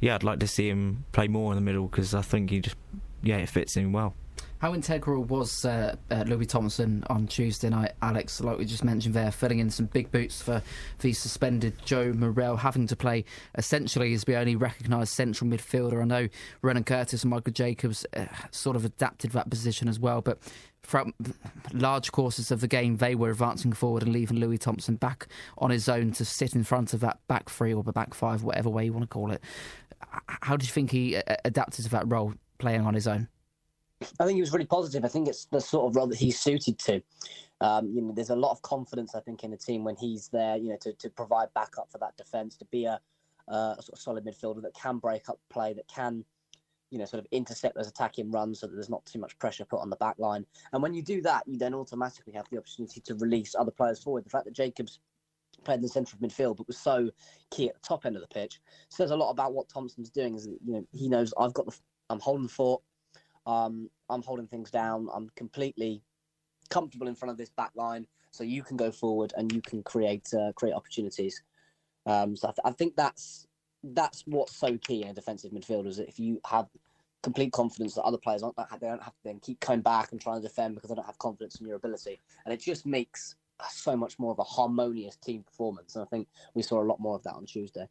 [0.00, 2.60] yeah, I'd like to see him play more in the middle because I think he
[2.60, 2.76] just
[3.22, 4.14] yeah, it fits him well.
[4.60, 8.40] How integral was uh, uh, Louis Thompson on Tuesday night, Alex?
[8.40, 10.60] Like we just mentioned there, filling in some big boots for
[10.98, 13.24] the suspended Joe Morrell, having to play
[13.56, 16.02] essentially as the only recognised central midfielder.
[16.02, 16.28] I know
[16.60, 20.40] Ronan Curtis and Michael Jacobs uh, sort of adapted that position as well, but
[20.82, 21.14] throughout
[21.72, 25.70] large courses of the game, they were advancing forward and leaving Louis Thompson back on
[25.70, 28.68] his own to sit in front of that back three or the back five, whatever
[28.68, 29.40] way you want to call it.
[30.26, 33.28] How do you think he uh, adapted to that role, playing on his own?
[34.00, 35.04] I think he was really positive.
[35.04, 37.02] I think it's the sort of role that he's suited to.
[37.60, 40.28] Um, you know, there's a lot of confidence, I think, in the team when he's
[40.28, 40.56] there.
[40.56, 43.00] You know, to, to provide backup for that defence, to be a,
[43.48, 46.24] a sort of solid midfielder that can break up play, that can,
[46.90, 49.64] you know, sort of intercept those attacking runs, so that there's not too much pressure
[49.64, 50.46] put on the back line.
[50.72, 54.00] And when you do that, you then automatically have the opportunity to release other players
[54.00, 54.24] forward.
[54.24, 55.00] The fact that Jacobs
[55.64, 57.10] played in the centre of midfield, but was so
[57.50, 60.36] key at the top end of the pitch, says a lot about what Thompson's doing.
[60.36, 61.76] Is you know he knows I've got the
[62.10, 62.82] I'm holding the fort.
[63.48, 65.08] Um, I'm holding things down.
[65.12, 66.02] I'm completely
[66.68, 69.82] comfortable in front of this back line, so you can go forward and you can
[69.82, 71.42] create uh, create opportunities.
[72.04, 73.46] Um, so I, th- I, think that's
[73.82, 76.68] that's what's so key in a defensive midfielder is if you have
[77.22, 80.20] complete confidence that other players aren't they don't have to then keep coming back and
[80.20, 83.34] trying to defend because they don't have confidence in your ability, and it just makes
[83.70, 85.96] so much more of a harmonious team performance.
[85.96, 87.88] And I think we saw a lot more of that on Tuesday.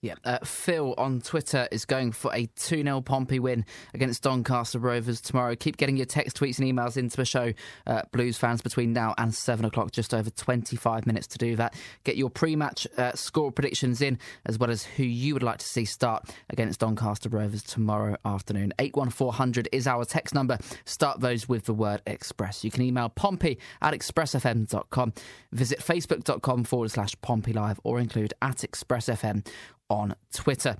[0.00, 4.78] Yeah, uh, Phil on Twitter is going for a 2 0 Pompey win against Doncaster
[4.78, 5.56] Rovers tomorrow.
[5.56, 7.54] Keep getting your text, tweets, and emails into the show,
[7.86, 11.74] uh, Blues fans, between now and 7 o'clock, just over 25 minutes to do that.
[12.04, 15.58] Get your pre match uh, score predictions in, as well as who you would like
[15.58, 18.74] to see start against Doncaster Rovers tomorrow afternoon.
[18.78, 20.58] 81400 is our text number.
[20.84, 22.62] Start those with the word Express.
[22.62, 25.14] You can email pompey at expressfm.com,
[25.52, 29.46] visit facebook.com forward slash Pompey Live, or include at expressfm
[29.94, 30.76] on Twitter.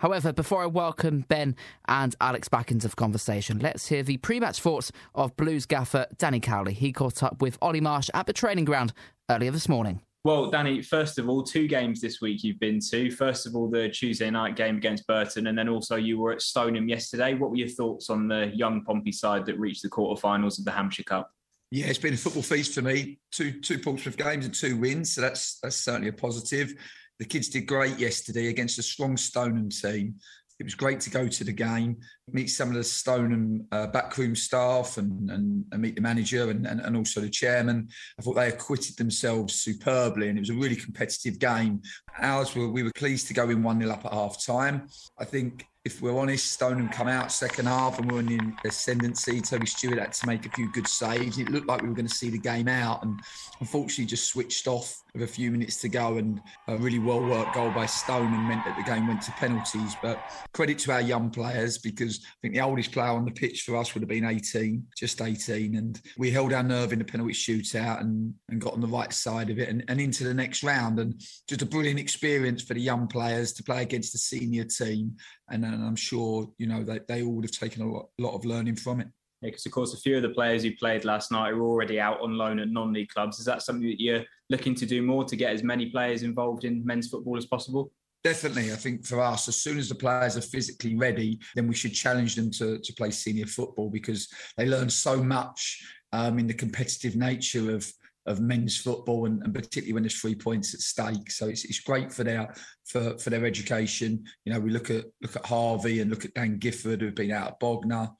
[0.00, 1.56] However, before I welcome Ben
[1.88, 6.06] and Alex back into the conversation, let's hear the pre match thoughts of Blues gaffer
[6.18, 6.72] Danny Cowley.
[6.72, 8.92] He caught up with Ollie Marsh at the training ground
[9.28, 10.00] earlier this morning.
[10.24, 13.10] Well, Danny, first of all, two games this week you've been to.
[13.10, 16.42] First of all, the Tuesday night game against Burton, and then also you were at
[16.42, 17.34] Stoneham yesterday.
[17.34, 20.70] What were your thoughts on the young Pompey side that reached the quarterfinals of the
[20.70, 21.30] Hampshire Cup?
[21.70, 23.18] Yeah, it's been a football feast for me.
[23.30, 26.74] Two two Portsmouth games and two wins, so that's that's certainly a positive.
[27.18, 30.14] The kids did great yesterday against a strong Stoneham team.
[30.58, 31.96] It was great to go to the game,
[32.32, 36.66] meet some of the Stoneham uh, backroom staff and, and, and, meet the manager and,
[36.66, 37.88] and, and, also the chairman.
[38.18, 41.82] I thought they acquitted themselves superbly and it was a really competitive game.
[42.18, 44.88] Ours were, we were pleased to go in 1 0 up at half time.
[45.18, 49.40] I think if we're honest, Stoneham come out second half and we're in the ascendancy.
[49.40, 51.38] Toby Stewart had to make a few good saves.
[51.38, 53.18] It looked like we were going to see the game out, and
[53.60, 56.18] unfortunately, just switched off with a few minutes to go.
[56.18, 59.96] And a really well worked goal by Stoneham meant that the game went to penalties.
[60.02, 60.20] But
[60.52, 63.76] credit to our young players because I think the oldest player on the pitch for
[63.76, 67.32] us would have been 18, just 18, and we held our nerve in the penalty
[67.32, 70.62] shootout and, and got on the right side of it and, and into the next
[70.62, 70.98] round.
[70.98, 75.16] And just a brilliant experience for the young players to play against the senior team
[75.50, 78.34] and, and I'm sure you know they, they all would have taken a lot, lot
[78.34, 79.08] of learning from it.
[79.40, 82.20] Because of course a few of the players who played last night are already out
[82.20, 83.38] on loan at non-league clubs.
[83.38, 86.64] Is that something that you're looking to do more to get as many players involved
[86.64, 87.92] in men's football as possible?
[88.24, 91.74] Definitely, I think for us, as soon as the players are physically ready, then we
[91.74, 96.46] should challenge them to, to play senior football because they learn so much um, in
[96.46, 97.90] the competitive nature of
[98.28, 101.30] of men's football and, and, particularly when there's three points at stake.
[101.30, 102.54] So it's, it's great for their
[102.86, 104.24] for, for their education.
[104.44, 107.32] You know, we look at look at Harvey and look at Dan Gifford who've been
[107.32, 108.10] out at Bognor.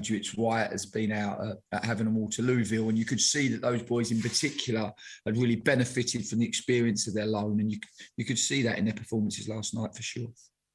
[0.00, 4.10] Jewitt-White has been out at, at Havant Waterlooville, and you could see that those boys
[4.10, 4.92] in particular
[5.24, 7.78] had really benefited from the experience of their loan, and you
[8.16, 10.28] you could see that in their performances last night for sure.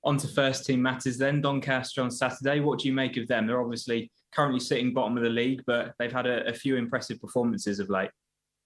[0.06, 1.42] On to first team matters then.
[1.42, 2.60] Doncaster on Saturday.
[2.60, 3.48] What do you make of them?
[3.48, 7.22] They're obviously currently sitting bottom of the league, but they've had a, a few impressive
[7.22, 8.10] performances of late.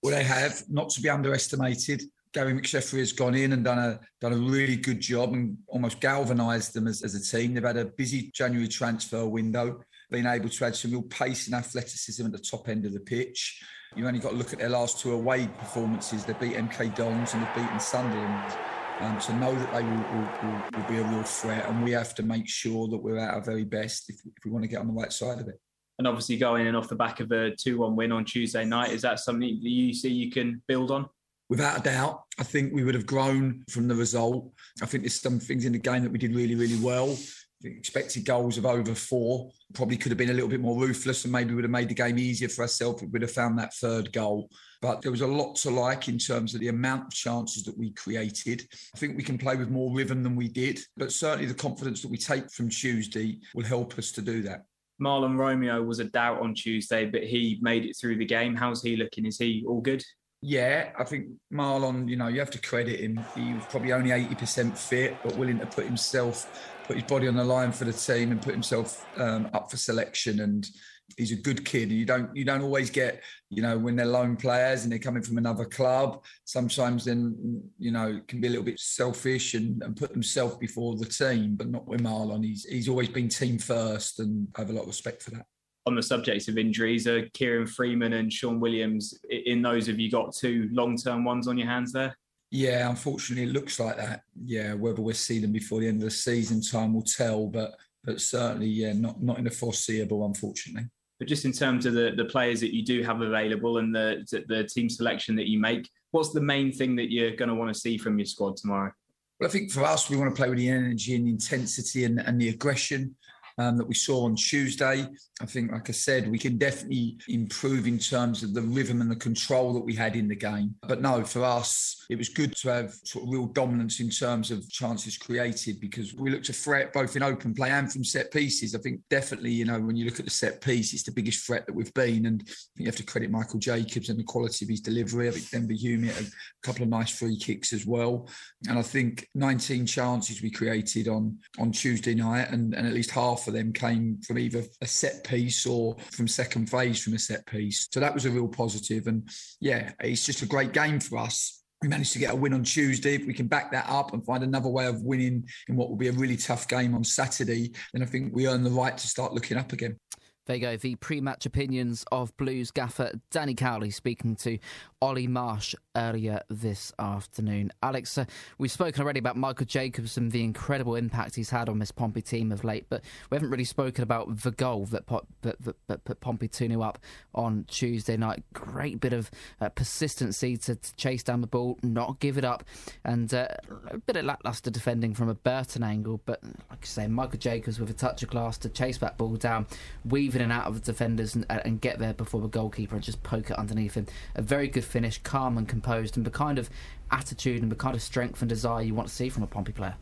[0.02, 2.02] Well, they have, not to be underestimated.
[2.32, 6.00] Gary McSheffrey has gone in and done a done a really good job and almost
[6.00, 7.54] galvanised them as, as a team.
[7.54, 9.80] They've had a busy January transfer window,
[10.10, 13.00] been able to add some real pace and athleticism at the top end of the
[13.00, 13.62] pitch.
[13.96, 16.24] You've only got to look at their last two away performances.
[16.24, 18.52] They beat MK Dons and they've beaten Sunderland.
[19.00, 21.92] Um, to know that they will, will, will, will, be a real threat, and we
[21.92, 24.68] have to make sure that we're at our very best if, if we want to
[24.68, 25.60] get on the right side of it
[25.98, 29.02] and obviously going in off the back of a 2-1 win on Tuesday night, is
[29.02, 31.08] that something that you see you can build on?
[31.48, 34.52] Without a doubt, I think we would have grown from the result.
[34.82, 37.16] I think there's some things in the game that we did really, really well.
[37.64, 39.50] expected goals of over four.
[39.74, 41.94] Probably could have been a little bit more ruthless and maybe would have made the
[41.94, 44.50] game easier for ourselves if we'd have found that third goal.
[44.80, 47.76] But there was a lot to like in terms of the amount of chances that
[47.76, 48.62] we created.
[48.94, 52.02] I think we can play with more rhythm than we did, but certainly the confidence
[52.02, 54.66] that we take from Tuesday will help us to do that.
[55.00, 58.54] Marlon Romeo was a doubt on Tuesday, but he made it through the game.
[58.54, 59.26] How's he looking?
[59.26, 60.02] Is he all good?
[60.40, 63.20] Yeah, I think Marlon, you know, you have to credit him.
[63.34, 67.34] He was probably only 80% fit, but willing to put himself, put his body on
[67.34, 70.40] the line for the team and put himself um, up for selection.
[70.40, 70.68] And
[71.16, 71.90] he's a good kid.
[71.90, 75.22] You don't you don't always get you know when they're lone players and they're coming
[75.22, 76.24] from another club.
[76.44, 80.96] Sometimes then you know can be a little bit selfish and, and put themselves before
[80.96, 82.44] the team, but not with Marlon.
[82.44, 85.46] He's he's always been team first, and I have a lot of respect for that.
[85.86, 89.86] On the subject of injuries, are Kieron Freeman and Shaun Williams in those?
[89.86, 92.16] Have you got two long term ones on your hands there?
[92.50, 94.22] Yeah, unfortunately, it looks like that.
[94.42, 97.46] Yeah, whether we'll see them before the end of the season, time will tell.
[97.46, 97.72] But
[98.04, 100.88] but certainly, yeah, not not in the foreseeable, unfortunately.
[101.18, 104.24] But just in terms of the, the players that you do have available and the,
[104.48, 107.74] the team selection that you make, what's the main thing that you're going to want
[107.74, 108.92] to see from your squad tomorrow?
[109.40, 112.04] Well, I think for us, we want to play with the energy and the intensity
[112.04, 113.16] and, and the aggression.
[113.58, 115.06] Um, that we saw on Tuesday.
[115.40, 119.10] I think, like I said, we can definitely improve in terms of the rhythm and
[119.10, 120.74] the control that we had in the game.
[120.82, 124.50] But no, for us, it was good to have sort of real dominance in terms
[124.50, 128.32] of chances created because we looked to threat both in open play and from set
[128.32, 128.74] pieces.
[128.74, 131.46] I think definitely, you know, when you look at the set piece, it's the biggest
[131.46, 132.26] threat that we've been.
[132.26, 135.28] And I think you have to credit Michael Jacobs and the quality of his delivery.
[135.28, 136.30] I think Denver Hume had a
[136.62, 138.28] couple of nice free kicks as well.
[138.68, 143.10] And I think 19 chances we created on on Tuesday night, and, and at least
[143.10, 147.46] half them came from either a set piece or from second phase from a set
[147.46, 147.88] piece.
[147.92, 149.06] So that was a real positive.
[149.06, 149.28] And
[149.60, 152.64] yeah, it's just a great game for us we managed to get a win on
[152.64, 153.14] Tuesday.
[153.14, 155.96] If we can back that up and find another way of winning in what will
[155.96, 159.06] be a really tough game on Saturday, then I think we earn the right to
[159.06, 159.98] start looking up again.
[160.46, 164.58] There you go, the pre match opinions of Blues gaffer Danny Cowley speaking to
[165.00, 167.72] Ollie Marsh earlier this afternoon.
[167.82, 168.24] Alex, uh,
[168.58, 172.20] we've spoken already about Michael Jacobs and the incredible impact he's had on this Pompey
[172.20, 175.76] team of late, but we haven't really spoken about the goal that put, that, that,
[175.86, 176.98] that put Pompey 2 0 up
[177.32, 178.42] on Tuesday night.
[178.52, 182.64] Great bit of uh, persistency to, to, chase down the ball, not give it up,
[183.04, 183.46] and uh,
[183.86, 187.78] a bit of lacklustre defending from a Burton angle, but like I say, Michael Jacobs
[187.78, 189.66] with a touch of class to chase that ball down,
[190.04, 193.04] weave in and out of the defenders and, and get there before the goalkeeper and
[193.04, 194.06] just poke it underneath him.
[194.34, 196.70] A very good finish, calm and composed, and the kind of
[197.10, 199.72] attitude and the kind of strength and desire you want to see from a Pompey
[199.72, 199.94] player.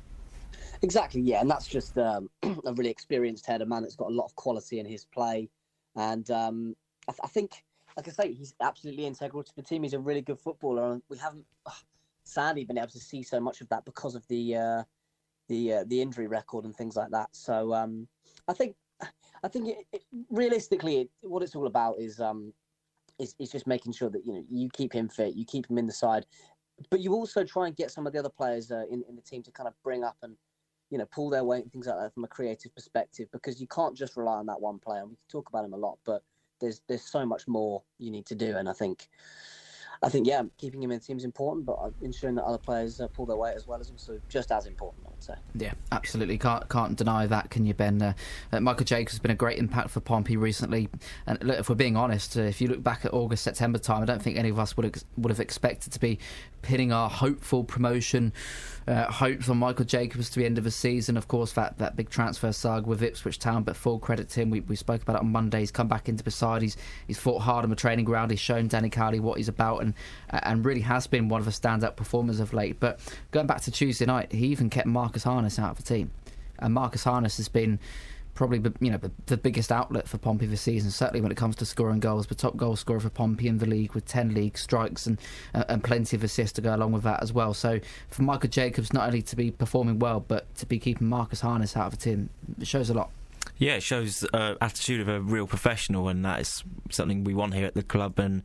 [0.83, 4.15] Exactly, yeah, and that's just um, a really experienced head, a man that's got a
[4.15, 5.49] lot of quality in his play,
[5.97, 6.77] and um,
[7.09, 7.65] I, th- I, think,
[7.97, 9.83] like I say, he's absolutely integral to the team.
[9.83, 11.71] He's a really good footballer, and we haven't uh,
[12.25, 14.83] sadly been able to see so much of that because of the uh,
[15.49, 17.29] the uh, the injury record and things like that.
[17.33, 18.07] So um,
[18.49, 18.77] I think
[19.43, 22.53] I think it, it, realistically, it, what it's all about is um,
[23.19, 25.79] is, is just making sure that you know you keep him fit, you keep him
[25.79, 26.27] in the side,
[26.91, 29.23] but you also try and get some of the other players uh, in in the
[29.23, 30.37] team to kind of bring up and
[30.91, 33.67] you know pull their weight and things like that from a creative perspective because you
[33.67, 35.01] can't just rely on that one player.
[35.01, 36.23] And we can talk about him a lot, but
[36.61, 39.09] there's there's so much more you need to do, and I think
[40.03, 43.01] I think yeah, keeping him in the team is important, but ensuring that other players
[43.01, 45.07] uh, pull their weight as well is also just as important.
[45.07, 45.35] I would say.
[45.55, 46.39] Yeah, absolutely.
[46.39, 48.03] Can't can't deny that, can you, Ben?
[48.03, 48.13] Uh,
[48.53, 50.89] uh, Michael Jacobs has been a great impact for Pompey recently,
[51.27, 54.03] and look, if we're being honest, uh, if you look back at August September time,
[54.03, 56.19] I don't think any of us would ex- would have expected to be
[56.67, 58.33] pinning our hopeful promotion
[58.89, 61.17] uh, hopes on Michael Jacobs to the end of the season.
[61.17, 64.51] Of course, that, that big transfer saga with Ipswich Town, but full credit to him.
[64.51, 65.61] We, we spoke about it on Monday.
[65.61, 66.63] He's come back into the side.
[66.63, 66.77] He's
[67.07, 68.31] he's fought hard on the training ground.
[68.31, 69.95] He's shown Danny Cowley what he's about, and
[70.45, 72.79] and really has been one of the standout performers of late.
[72.81, 76.11] But going back to Tuesday night, he even kept Marcus Harness out of the team,
[76.59, 77.79] and Marcus Harness has been
[78.37, 80.91] probably you know the, biggest outlet for Pompey this season.
[80.91, 83.67] Certainly when it comes to scoring goals, the top goal scorer for Pompey in the
[83.67, 85.19] league with ten league strikes and
[85.55, 87.55] uh, and plenty of assists to go along with that as well.
[87.55, 87.81] So
[88.11, 91.77] for Michael Jacobs not only to be performing well, but to be keeping Marcus Harness
[91.77, 92.31] out of the team,
[92.61, 93.11] it shows a lot.
[93.59, 97.55] Yeah, it shows uh, attitude of a real professional, and that is something we want
[97.55, 98.19] here at the club.
[98.19, 98.43] And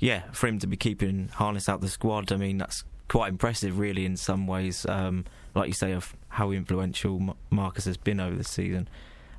[0.00, 3.78] yeah, for him to be keeping Harness out the squad, I mean that's quite impressive,
[3.78, 4.86] really, in some ways.
[4.88, 5.24] Um,
[5.54, 8.88] like you say, of how influential Marcus has been over the season.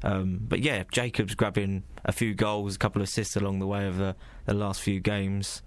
[0.03, 3.89] Um, but yeah, Jacobs grabbing a few goals, a couple of assists along the way
[3.89, 5.62] the, the last few games.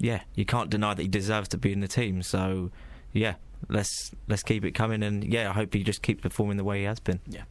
[0.00, 2.22] Yeah, you can't deny that he deserves to be in the team.
[2.22, 2.70] So
[3.12, 3.34] yeah,
[3.68, 5.02] let's let's keep it coming.
[5.02, 7.20] And yeah, I hope he just keeps performing the way he has been.
[7.26, 7.42] Yeah.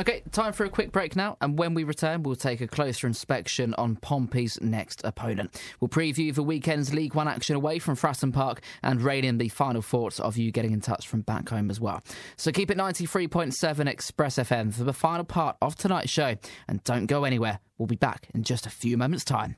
[0.00, 3.06] Okay, time for a quick break now, and when we return, we'll take a closer
[3.06, 5.60] inspection on Pompey's next opponent.
[5.80, 9.48] We'll preview the weekend's League One action away from Fratton Park and rein in the
[9.48, 12.02] final thoughts of you getting in touch from back home as well.
[12.36, 16.36] So keep it 93.7 Express FM for the final part of tonight's show,
[16.68, 17.60] and don't go anywhere.
[17.76, 19.56] We'll be back in just a few moments' time.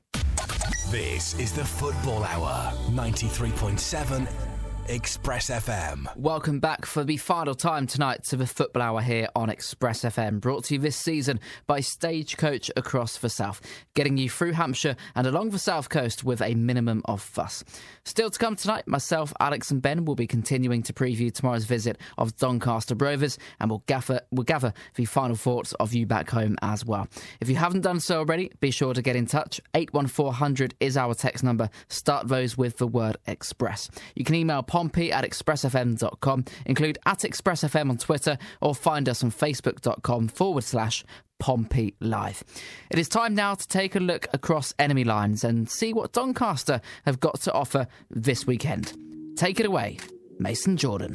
[0.90, 4.53] This is the Football Hour, 93.7
[4.88, 6.14] Express FM.
[6.14, 10.40] Welcome back for the final time tonight to the Football Hour here on Express FM,
[10.40, 13.62] brought to you this season by Stagecoach across the South,
[13.94, 17.64] getting you through Hampshire and along the South Coast with a minimum of fuss.
[18.04, 21.96] Still to come tonight, myself, Alex, and Ben will be continuing to preview tomorrow's visit
[22.18, 26.56] of Doncaster Rovers, and we'll gather, we'll gather the final thoughts of you back home
[26.60, 27.08] as well.
[27.40, 29.62] If you haven't done so already, be sure to get in touch.
[29.72, 31.70] 81400 is our text number.
[31.88, 33.88] Start those with the word Express.
[34.14, 39.30] You can email pompey at expressfm.com, include at expressfm on Twitter, or find us on
[39.30, 41.04] facebook.com forward slash
[41.38, 42.42] Pompey Live.
[42.90, 46.80] It is time now to take a look across enemy lines and see what Doncaster
[47.06, 48.92] have got to offer this weekend.
[49.36, 49.98] Take it away,
[50.40, 51.14] Mason Jordan.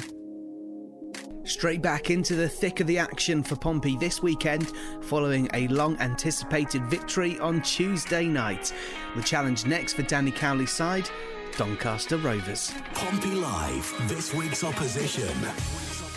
[1.44, 5.98] Straight back into the thick of the action for Pompey this weekend following a long
[5.98, 8.74] anticipated victory on Tuesday night.
[9.18, 11.10] The challenge next for Danny Cowley's side
[11.58, 12.74] Doncaster Rovers.
[12.94, 15.36] Pompey Live, this week's opposition.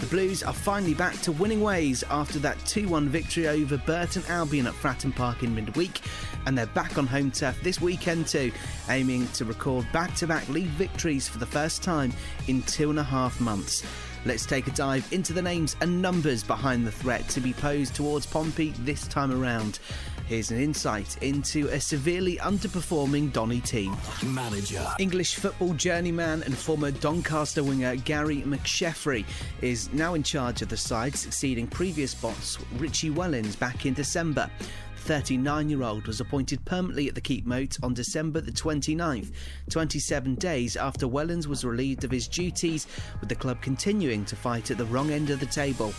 [0.01, 4.23] The Blues are finally back to winning ways after that 2 1 victory over Burton
[4.29, 6.01] Albion at Fratton Park in midweek,
[6.47, 8.51] and they're back on home turf this weekend too,
[8.89, 12.13] aiming to record back to back league victories for the first time
[12.49, 13.85] in two and a half months.
[14.25, 17.97] Let's take a dive into the names and numbers behind the threat to be posed
[17.97, 19.81] towards Pompey this time around.
[20.27, 23.97] Here's an insight into a severely underperforming Donny team.
[24.25, 24.87] Manager.
[24.99, 29.25] English football journeyman and former Doncaster winger Gary McSheffrey
[29.61, 34.49] is now in charge of the side, succeeding previous boss Richie Wellens back in December.
[34.97, 39.33] 39 year old was appointed permanently at the Keepmoat on December the 29th,
[39.71, 42.87] 27 days after Wellens was relieved of his duties,
[43.21, 45.93] with the club continuing to fight at the wrong end of the table.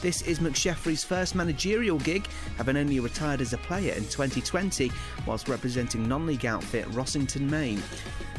[0.00, 4.92] This is McSheffrey's first managerial gig, having only retired as a player in 2020
[5.26, 7.82] whilst representing non league outfit Rossington Main.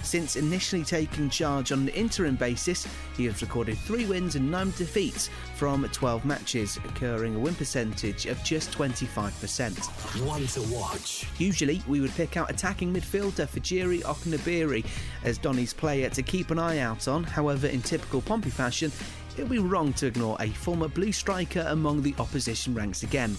[0.01, 2.88] Since initially taking charge on an interim basis,
[3.18, 8.26] he has recorded three wins and nine defeats from 12 matches, occurring a win percentage
[8.26, 10.26] of just 25%.
[10.26, 11.28] One to watch.
[11.38, 14.86] Usually, we would pick out attacking midfielder Fejiri Okenabirhie
[15.26, 17.26] as Donny's player to keep an eye out on.
[17.26, 18.91] However, in typical Pompey fashion,
[19.40, 23.38] it would be wrong to ignore a former blue striker among the opposition ranks again.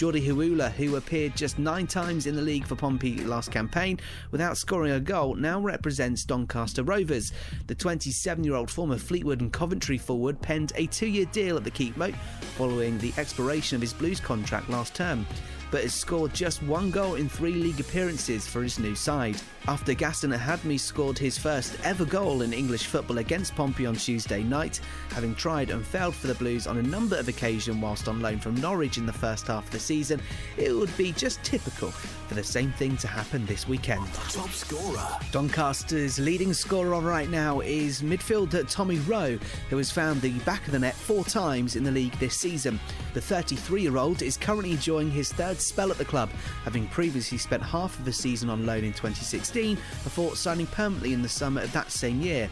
[0.00, 4.56] Jordy Hiwula, who appeared just nine times in the league for Pompey last campaign without
[4.56, 7.34] scoring a goal, now represents Doncaster Rovers.
[7.66, 11.64] The 27 year old former Fleetwood and Coventry forward penned a two year deal at
[11.64, 12.14] the Keepmoat
[12.56, 15.26] following the expiration of his Blues contract last term
[15.70, 19.40] but has scored just one goal in three league appearances for his new side.
[19.68, 24.42] After Ghassan Ahadme scored his first ever goal in English football against Pompey on Tuesday
[24.42, 24.80] night,
[25.10, 28.38] having tried and failed for the Blues on a number of occasions whilst on loan
[28.38, 30.20] from Norwich in the first half of the season,
[30.56, 34.06] it would be just typical for the same thing to happen this weekend.
[34.30, 35.04] Top scorer.
[35.32, 39.36] Doncaster's leading scorer right now is midfielder Tommy Rowe,
[39.68, 42.78] who has found the back of the net four times in the league this season.
[43.14, 46.30] The 33 year old is currently enjoying his third spell at the club,
[46.62, 49.74] having previously spent half of the season on loan in 2016
[50.04, 52.48] before signing permanently in the summer of that same year.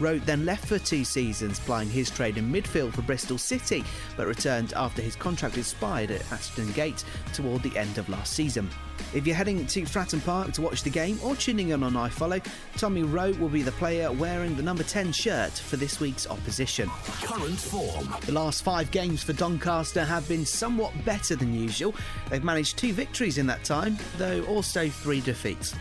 [0.00, 3.84] Rowe then left for two seasons, plying his trade in midfield for Bristol City,
[4.16, 8.68] but returned after his contract expired at Ashton Gate toward the end of last season.
[9.14, 12.44] If you're heading to Fratton Park to watch the game or tuning in on iFollow,
[12.76, 16.88] Tommy Rowe will be the player wearing the number 10 shirt for this week's opposition.
[17.22, 18.14] Current form.
[18.22, 21.94] The last five games for Doncaster have been somewhat better than usual.
[22.30, 25.74] They've managed two victories in that time, though also three defeats.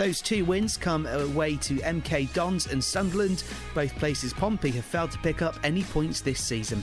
[0.00, 3.44] Those two wins come away to MK Dons and Sunderland,
[3.74, 6.82] both places Pompey have failed to pick up any points this season.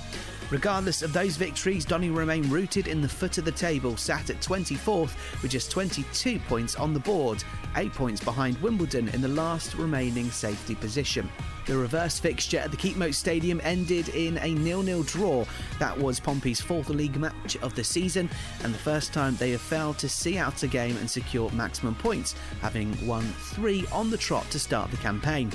[0.51, 4.39] Regardless of those victories, Donny remain rooted in the foot of the table, sat at
[4.39, 7.43] 24th with just 22 points on the board,
[7.77, 11.29] 8 points behind Wimbledon in the last remaining safety position.
[11.67, 15.45] The reverse fixture at the Keepmoat Stadium ended in a nil-nil draw.
[15.79, 18.29] That was Pompey's fourth league match of the season
[18.63, 21.93] and the first time they have failed to see out a game and secure maximum
[21.95, 23.23] points, having won
[23.53, 25.51] three on the trot to start the campaign.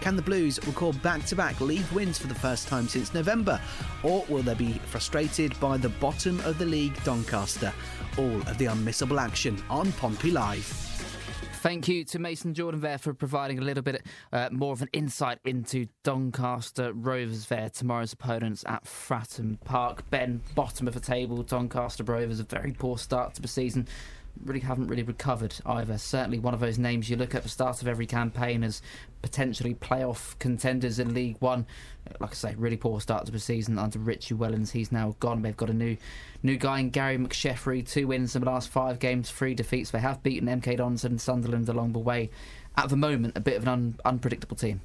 [0.00, 3.60] Can the Blues record back to back league wins for the first time since November?
[4.02, 7.72] Or will they be frustrated by the bottom of the league Doncaster?
[8.18, 10.91] All of the unmissable action on Pompey Live.
[11.62, 14.88] Thank you to Mason Jordan there for providing a little bit uh, more of an
[14.92, 17.70] insight into Doncaster Rovers there.
[17.70, 20.02] Tomorrow's opponents at Fratton Park.
[20.10, 21.40] Ben, bottom of the table.
[21.44, 23.86] Doncaster Rovers, a very poor start to the season
[24.44, 25.98] really haven't really recovered either.
[25.98, 28.82] Certainly one of those names you look at the start of every campaign as
[29.20, 31.66] potentially playoff contenders in League One.
[32.18, 34.72] Like I say, really poor start to the season under Richie Wellens.
[34.72, 35.42] He's now gone.
[35.42, 35.96] They've got a new
[36.42, 37.88] new guy in Gary McSheffrey.
[37.88, 39.90] Two wins in the last five games, three defeats.
[39.90, 42.30] They have beaten MK Dons and Sunderland along the way.
[42.76, 44.80] At the moment, a bit of an un- unpredictable team.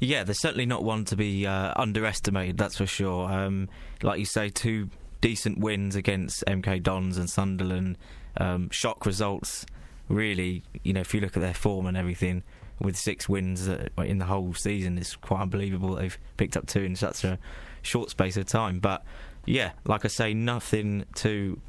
[0.00, 3.30] Yeah, they're certainly not one to be uh, underestimated, that's for sure.
[3.30, 3.68] Um,
[4.02, 4.88] like you say, two
[5.20, 7.98] decent wins against MK Dons and Sunderland
[8.40, 9.66] um, shock results.
[10.08, 12.42] Really, you know, if you look at their form and everything,
[12.80, 13.68] with six wins
[13.98, 17.38] in the whole season, it's quite unbelievable they've picked up two in such a
[17.82, 18.80] short space of time.
[18.80, 19.04] But
[19.46, 21.60] yeah, like I say, nothing to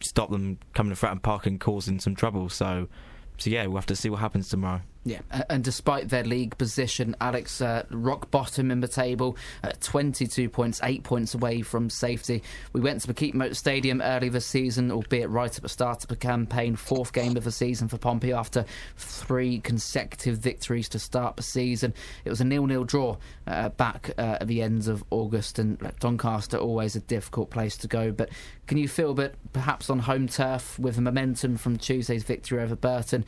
[0.00, 2.48] stop them coming to Fratton Park and causing some trouble.
[2.48, 2.88] So,
[3.36, 4.80] so yeah, we'll have to see what happens tomorrow.
[5.08, 10.50] Yeah, and despite their league position, Alex uh, rock bottom in the table, uh, 22
[10.50, 12.42] points, 8 points away from safety.
[12.74, 16.08] We went to the Keepmoat Stadium early this season, albeit right at the start of
[16.10, 18.66] the campaign, fourth game of the season for Pompey after
[18.98, 21.94] three consecutive victories to start the season.
[22.26, 26.58] It was a nil-nil draw uh, back uh, at the end of August, and Doncaster
[26.58, 28.12] always a difficult place to go.
[28.12, 28.28] But
[28.68, 32.76] can you feel that perhaps on home turf with the momentum from Tuesday's victory over
[32.76, 33.24] Burton?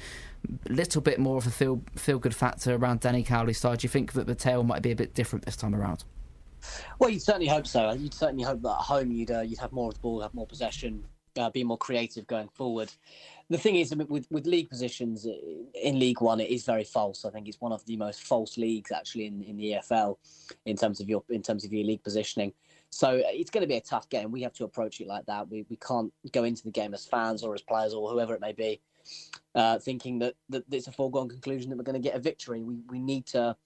[0.68, 3.78] A little bit more of a feel feel good factor around Danny Cowley's side.
[3.80, 6.04] Do you think that the tale might be a bit different this time around?
[6.98, 7.92] Well, you'd certainly hope so.
[7.92, 10.34] You'd certainly hope that at home you'd uh, you'd have more of the ball, have
[10.34, 11.04] more possession,
[11.38, 12.92] uh, be more creative going forward.
[13.48, 15.26] The thing is, with with league positions
[15.74, 17.24] in League One, it is very false.
[17.24, 20.18] I think it's one of the most false leagues actually in, in the EFL
[20.66, 22.52] in terms of your in terms of your league positioning.
[22.90, 24.30] So uh, it's going to be a tough game.
[24.30, 25.48] We have to approach it like that.
[25.48, 28.40] We we can't go into the game as fans or as players or whoever it
[28.40, 28.80] may be,
[29.54, 32.62] uh, thinking that, that it's a foregone conclusion that we're going to get a victory.
[32.62, 33.56] We we need to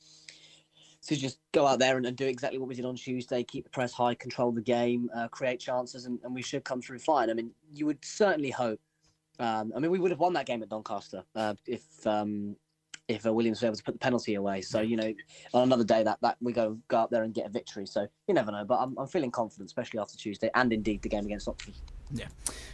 [1.07, 3.65] to just go out there and, and, do exactly what we did on Tuesday, keep
[3.65, 6.99] the press high, control the game, uh, create chances, and, and, we should come through
[6.99, 7.29] fine.
[7.29, 8.81] I mean, you would certainly hope.
[9.39, 12.57] Um, I mean, we would have won that game at Doncaster uh, if um,
[13.09, 14.61] if Williams was able to put the penalty away.
[14.63, 15.13] So you know,
[15.53, 17.87] on another day that that we go go up there and get a victory.
[17.87, 21.09] So you never know, but I'm, I'm feeling confident, especially after Tuesday and indeed the
[21.09, 21.75] game against Oxford.
[22.13, 22.27] Yeah,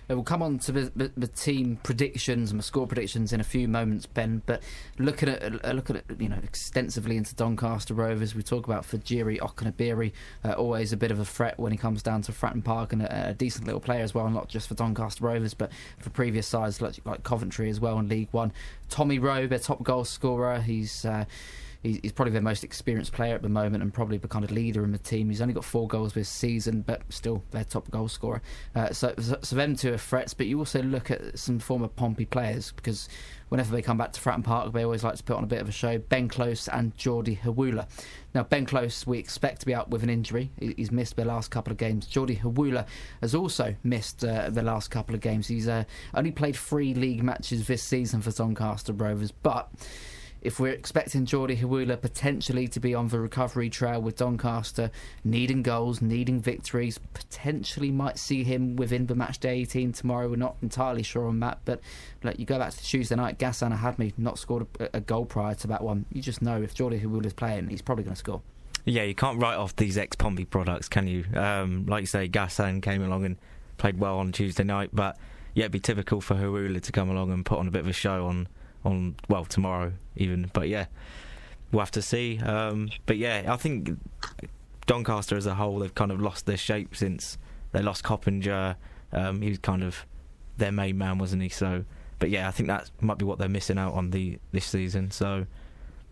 [0.08, 3.44] we'll come on to the, the, the, team predictions and the score predictions in a
[3.44, 4.42] few moments, Ben.
[4.44, 4.62] But
[4.98, 9.38] looking at uh, looking at you know extensively into Doncaster Rovers, we talk about Fejiri
[9.38, 10.12] Okenabirhie,
[10.44, 13.02] uh, always a bit of a threat when he comes down to Fratton Park, and
[13.02, 16.46] a, a, decent little player as well, not just for Doncaster Rovers, but for previous
[16.46, 18.52] sides like, like Coventry as well in League One.
[18.88, 21.04] Tommy Rowe, their top goal scorer, he's.
[21.04, 21.24] Uh,
[21.82, 24.84] he's, probably their most experienced player at the moment and probably the kind of leader
[24.84, 25.30] in the team.
[25.30, 28.42] He's only got four goals this season, but still their top goal scorer.
[28.74, 32.26] Uh, so, so them two are threats, but you also look at some former Pompey
[32.26, 33.08] players because
[33.48, 35.60] whenever they come back to Fratton Park, they always like to put on a bit
[35.60, 35.98] of a show.
[35.98, 37.88] Ben Close and Jordy Hiwula.
[38.34, 40.50] Now, Ben Close, we expect to be out with an injury.
[40.60, 42.06] He's missed the last couple of games.
[42.06, 42.86] Jordy Hiwula
[43.22, 45.48] has also missed uh, the last couple of games.
[45.48, 49.68] He's uh, only played three league matches this season for Doncaster Rovers, but
[50.42, 54.90] if we're expecting Jordy Hiwula potentially to be on the recovery trail with Doncaster,
[55.24, 60.28] needing goals, needing victories, potentially might see him within the match day 18 tomorrow.
[60.28, 61.80] We're not entirely sure on that, but
[62.22, 65.54] like you go back to Tuesday night, Ghassan Ahadme not scored a, a, goal prior
[65.56, 66.06] to that one.
[66.12, 68.42] You just know if Jordy Hiwula's playing, he's probably going to score.
[68.86, 71.24] Yeah, you can't write off these ex Pompey products, can you?
[71.34, 73.36] Um, like you say, Ghassan came along and
[73.76, 75.18] played well on Tuesday night, but
[75.54, 77.88] yeah, it'd be typical for Hiwula to come along and put on a bit of
[77.88, 78.48] a show on
[78.84, 80.50] on well tomorrow even.
[80.52, 80.86] But yeah,
[81.72, 82.38] we'll have to see.
[82.38, 83.90] Um, but yeah, I think
[84.86, 87.38] Doncaster as a whole they've kind of lost their shape since
[87.72, 88.76] they lost Coppinger.
[89.12, 90.06] Um, he was kind of
[90.56, 91.48] their main man, wasn't he?
[91.48, 91.84] So,
[92.18, 95.10] but yeah, I think that might be what they're missing out on the this season.
[95.10, 95.46] So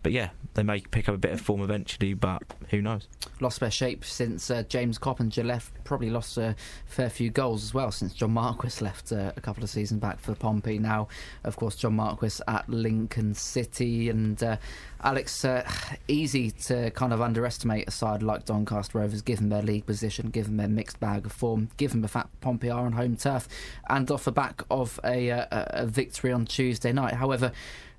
[0.01, 3.07] but yeah, they may pick up a bit of form eventually, but who knows?
[3.39, 5.83] Lost their shape since uh, James Coppinger left.
[5.83, 9.63] Probably lost a fair few goals as well since John Marquis left uh, a couple
[9.63, 10.79] of seasons back for Pompey.
[10.79, 11.07] Now,
[11.43, 14.09] of course, John Marquis at Lincoln City.
[14.09, 14.57] And uh,
[15.03, 15.69] Alex, uh,
[16.07, 20.57] easy to kind of underestimate a side like Doncaster Rovers, given their league position, given
[20.57, 23.47] their mixed bag of form, given the fact Pompey are on home turf,
[23.89, 27.15] and off the back of a, uh, a victory on Tuesday night.
[27.15, 27.51] However,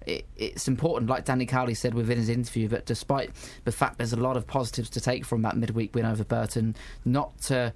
[0.06, 3.30] it, it's important, like Danny Cowley said within his interview, that despite
[3.64, 6.74] the fact there's a lot of positives to take from that midweek win over Burton,
[7.04, 7.72] not to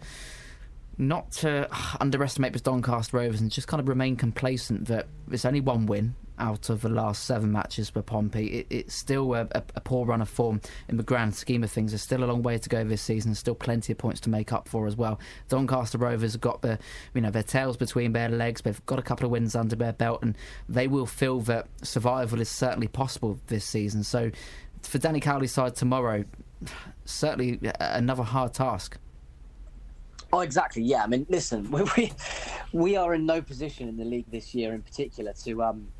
[0.98, 5.44] not to uh, underestimate the Doncaster Rovers and just kind of remain complacent that it's
[5.44, 8.46] only one win out of the last seven matches for Pompey.
[8.46, 11.92] It, it's still a, a, poor run of form in the grand scheme of things.
[11.92, 13.34] There's still a long way to go this season.
[13.34, 15.20] still plenty of points to make up for as well.
[15.48, 16.78] Doncaster Rovers have got the,
[17.14, 18.62] you know, their tails between their legs.
[18.62, 20.36] They've got a couple of wins under their belt, and
[20.68, 24.02] they will feel that survival is certainly possible this season.
[24.02, 24.30] So,
[24.82, 26.24] for Danny Cowley's side tomorrow,
[27.04, 28.98] certainly another hard task.
[30.34, 30.82] Oh, exactly.
[30.82, 31.04] Yeah.
[31.04, 32.12] I mean, listen, we
[32.72, 35.90] we are in no position in the league this year, in particular, to um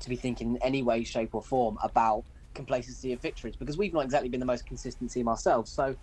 [0.00, 3.94] to be thinking in any way, shape, or form about complacency of victories because we've
[3.94, 5.72] not exactly been the most consistent team ourselves.
[5.72, 5.96] So,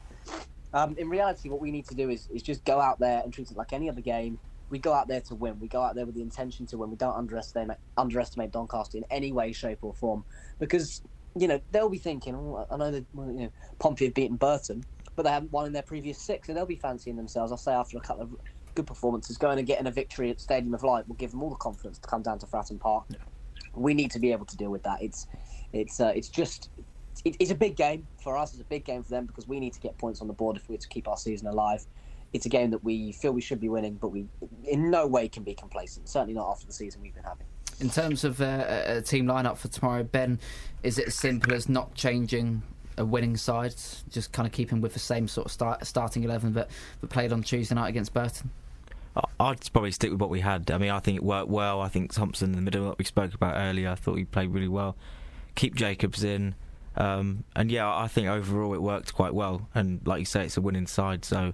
[0.74, 3.34] um, in reality, what we need to do is, is just go out there and
[3.34, 4.40] treat it like any other game.
[4.70, 5.60] We go out there to win.
[5.60, 6.92] We go out there with the intention to win.
[6.92, 10.26] We don't underestimate underestimate Doncaster in any way, shape, or form
[10.60, 11.02] because
[11.40, 14.84] you know they'll be thinking, oh, I know that you know Pompey have beaten Burton,
[15.20, 17.52] but they haven't won in their previous six, so they'll be fancying themselves.
[17.52, 18.36] I'll say after a couple of
[18.74, 21.50] good performances, going and getting a victory at Stadium of Light will give them all
[21.50, 23.04] the confidence to come down to Fratton Park.
[23.10, 23.18] Yeah
[23.74, 25.02] we need to be able to deal with that.
[25.02, 25.28] It's
[25.74, 26.70] it's uh, it's just
[27.26, 28.52] it, it's a big game for us.
[28.52, 30.58] It's a big game for them because we need to get points on the board
[30.58, 31.86] if we're to keep our season alive.
[32.32, 34.28] It's a game that we feel we should be winning, but we
[34.66, 36.10] in no way can be complacent.
[36.10, 37.46] Certainly not after the season we've been having.
[37.80, 40.40] In terms of uh, a team lineup for tomorrow, Ben,
[40.84, 42.62] is it as simple as not changing
[43.00, 43.74] a winning side,
[44.10, 46.70] just kind of keeping with the same sort of start, starting eleven that,
[47.02, 48.52] that played on Tuesday night against Burton?
[49.40, 50.70] I'd probably stick with what we had.
[50.70, 51.82] I mean, I think it worked well.
[51.82, 54.52] I think Thompson in the middle that we spoke about earlier, I thought he played
[54.52, 54.96] really well.
[55.56, 56.56] Keep Jacobs in.
[56.96, 59.68] Um, and yeah, I think overall it worked quite well.
[59.74, 61.54] And like you say, it's a winning side, so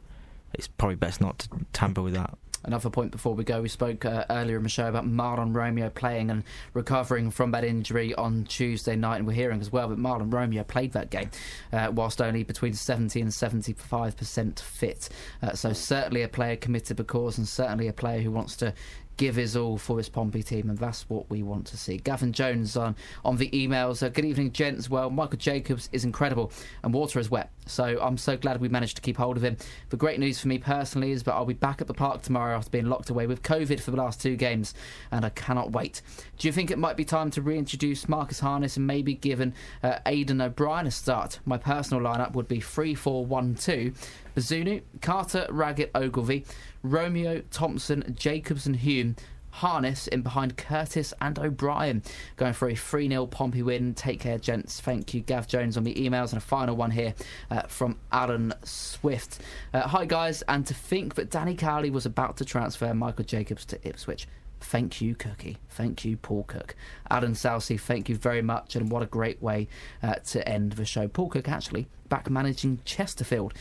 [0.53, 2.37] it's probably best not to tamper with that.
[2.65, 5.89] Another point before we go, we spoke uh, earlier in the show about Marlon Romeo
[5.89, 6.43] playing and
[6.73, 10.63] recovering from that injury on Tuesday night, and we're hearing as well that Marlon Romeo
[10.63, 11.29] played that game
[11.71, 15.09] uh, whilst only between 70 and 75% fit.
[15.43, 18.55] Uh, so certainly a player committed to the cause, and certainly a player who wants
[18.55, 18.73] to
[19.17, 21.97] give his all for his Pompey team, and that's what we want to see.
[21.97, 24.01] Gavin Jones on on the emails.
[24.13, 24.89] Good evening, gents.
[24.89, 26.51] Well, Michael Jacobs is incredible,
[26.83, 27.51] and water is wet.
[27.65, 29.57] So I'm so glad we managed to keep hold of him.
[29.89, 32.55] The great news for me personally is that I'll be back at the park tomorrow
[32.55, 34.73] after being locked away with COVID for the last two games,
[35.11, 36.01] and I cannot wait.
[36.37, 39.99] Do you think it might be time to reintroduce Marcus Harness and maybe given uh,
[40.05, 41.39] Aiden O'Brien a start?
[41.45, 43.93] My personal lineup would be 3 4 1 2.
[44.35, 46.45] Bazunu, Carter, Raggett, Ogilvie,
[46.89, 49.15] Romeo, Thompson, Jacobs, and Hume.
[49.49, 52.03] Harness in behind Curtis and O'Brien.
[52.35, 53.93] Going for a 3 0 Pompey win.
[53.93, 54.81] Take care, gents.
[54.81, 56.33] Thank you, Gav Jones, on the emails.
[56.33, 57.15] And a final one here
[57.49, 59.39] uh, from Alan Swift.
[59.73, 60.41] Uh, hi, guys.
[60.49, 64.27] And to think that Danny Cowley was about to transfer Michael Jacobs to Ipswich.
[64.59, 65.57] Thank you, Cookie.
[65.69, 66.75] Thank you, Paul Cook.
[67.09, 68.75] Alan Southey, thank you very much.
[68.75, 69.67] And what a great way
[70.01, 71.07] uh, to end the show.
[71.07, 73.53] Paul Cook actually back managing Chesterfield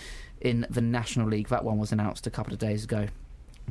[0.44, 1.48] in the National League.
[1.48, 3.06] That one was announced a couple of days ago.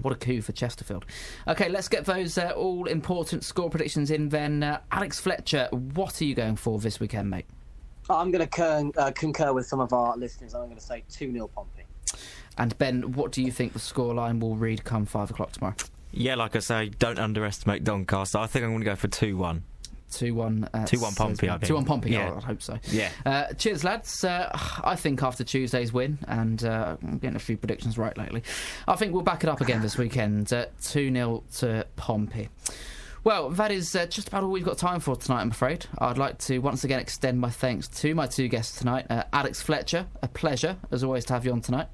[0.01, 1.05] What a coup for Chesterfield.
[1.47, 4.63] Okay, let's get those uh, all important score predictions in then.
[4.63, 7.45] Uh, Alex Fletcher, what are you going for this weekend, mate?
[8.09, 10.55] I'm going to con- uh, concur with some of our listeners.
[10.55, 11.83] I'm going to say 2 0 Pompey.
[12.57, 15.75] And Ben, what do you think the scoreline will read come 5 o'clock tomorrow?
[16.11, 18.37] Yeah, like I say, don't underestimate Doncaster.
[18.39, 19.63] I think I'm going to go for 2 1.
[20.13, 21.49] Two one, uh, two one Pompey.
[21.49, 21.65] I think.
[21.65, 22.11] Two one Pompey.
[22.11, 22.31] Yeah.
[22.33, 22.77] Oh, I hope so.
[22.91, 23.09] Yeah.
[23.25, 24.23] Uh, cheers, lads.
[24.23, 24.49] Uh,
[24.83, 28.43] I think after Tuesday's win, and uh, I'm getting a few predictions right lately,
[28.87, 30.47] I think we'll back it up again this weekend.
[30.47, 32.49] Two 0 to Pompey.
[33.23, 35.85] Well, that is uh, just about all we've got time for tonight, I'm afraid.
[35.97, 39.05] I'd like to once again extend my thanks to my two guests tonight.
[39.09, 41.87] Uh, Alex Fletcher, a pleasure, as always, to have you on tonight.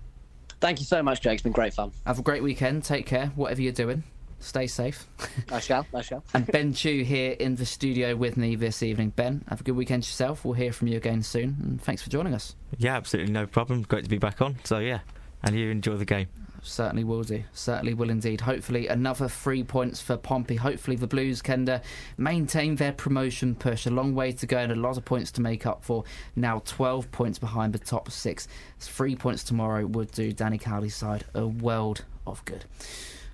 [0.60, 1.34] Thank you so much, Jake.
[1.36, 1.92] It's been great fun.
[2.08, 2.84] Have a great weekend.
[2.84, 4.04] Take care, whatever you're doing.
[4.40, 5.06] Stay safe.
[5.52, 5.86] I shall.
[5.94, 6.24] I shall.
[6.34, 9.10] and Ben Tew here in the studio with me this evening.
[9.10, 10.46] Ben, have a good weekend yourself.
[10.46, 11.58] We'll hear from you again soon.
[11.62, 12.56] And thanks for joining us.
[12.78, 13.84] Yeah, absolutely no problem.
[13.84, 14.56] Great to be back on.
[14.64, 15.00] So, yeah,
[15.44, 16.28] and you enjoy the game.
[16.62, 17.44] Certainly will do.
[17.54, 18.42] Certainly will indeed.
[18.42, 20.56] Hopefully, another three points for Pompey.
[20.56, 21.80] Hopefully, the Blues can uh,
[22.18, 23.86] maintain their promotion push.
[23.86, 26.04] A long way to go and a lot of points to make up for.
[26.36, 28.48] Now, 12 points behind the top six.
[28.80, 32.66] Three points tomorrow would do Danny Cowley's side a world of good.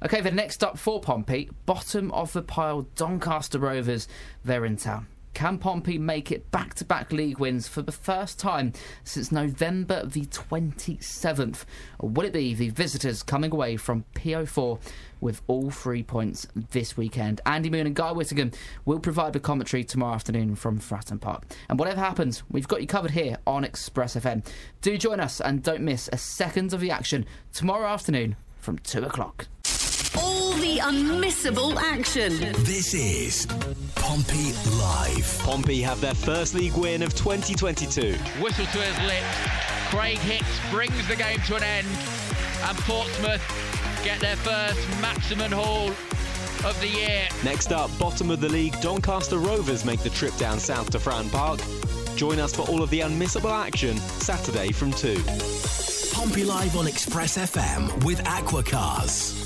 [0.03, 4.07] Okay, then next up for Pompey, bottom of the pile, Doncaster Rovers.
[4.43, 5.07] They're in town.
[5.35, 8.71] Can Pompey make it back to back league wins for the first time
[9.03, 11.65] since November the 27th?
[11.99, 14.79] Or will it be the visitors coming away from PO4
[15.19, 17.41] with all three points this weekend?
[17.45, 18.51] Andy Moon and Guy Whittingham
[18.85, 21.43] will provide the commentary tomorrow afternoon from Fratton Park.
[21.67, 24.45] And whatever happens, we've got you covered here on Express FM.
[24.81, 29.03] Do join us and don't miss a second of the action tomorrow afternoon from 2
[29.03, 29.47] o'clock.
[30.17, 32.37] All the unmissable action.
[32.63, 33.47] This is
[33.95, 35.39] Pompey Live.
[35.43, 38.13] Pompey have their first league win of 2022.
[38.41, 39.25] Whistle to his lips.
[39.89, 41.87] Craig Hicks brings the game to an end,
[42.63, 43.41] and Portsmouth
[44.03, 45.89] get their first maximum haul
[46.67, 47.27] of the year.
[47.43, 51.31] Next up, bottom of the league, Doncaster Rovers make the trip down south to Fratton
[51.31, 51.59] Park.
[52.15, 55.21] Join us for all of the unmissable action Saturday from 2.
[56.13, 59.44] Pompey Live on Express FM with Aquacars.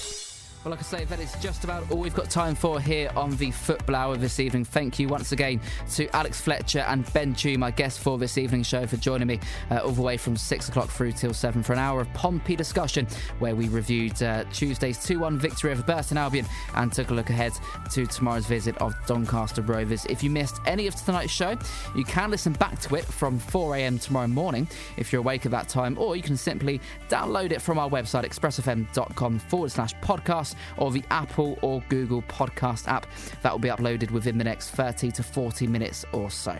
[0.65, 3.33] Well, like I say, that is just about all we've got time for here on
[3.37, 4.65] the Football Hour this evening.
[4.65, 8.67] Thank you once again to Alex Fletcher and Ben Tew, my guests for this evening's
[8.67, 9.39] show, for joining me
[9.71, 12.57] uh, all the way from 6 o'clock through till 7 for an hour of Pompey
[12.57, 13.07] discussion
[13.39, 16.45] where we reviewed uh, Tuesday's 2 1 victory over Burton Albion
[16.75, 17.53] and took a look ahead
[17.91, 20.05] to tomorrow's visit of Doncaster Rovers.
[20.07, 21.57] If you missed any of tonight's show,
[21.95, 25.69] you can listen back to it from 4am tomorrow morning if you're awake at that
[25.69, 30.91] time, or you can simply download it from our website, expressfm.com forward slash podcast or
[30.91, 33.05] the Apple or Google podcast app.
[33.41, 36.57] That will be uploaded within the next 30 to 40 minutes or so.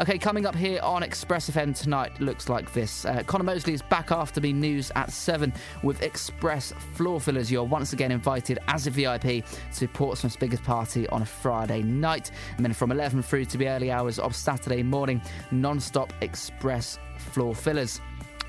[0.00, 3.04] Okay, coming up here on Express FM tonight looks like this.
[3.04, 5.52] Uh, Connor Mosley is back after the news at 7
[5.84, 7.50] with Express Floor Fillers.
[7.50, 12.32] You're once again invited as a VIP to Portsmouth's biggest party on a Friday night.
[12.56, 15.22] And then from 11 through to the early hours of Saturday morning,
[15.52, 18.00] non stop Express Floor Fillers.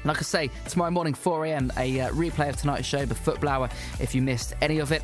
[0.05, 3.69] Like I say, tomorrow morning, 4am, a uh, replay of tonight's show, the Football Hour,
[3.99, 5.03] if you missed any of it.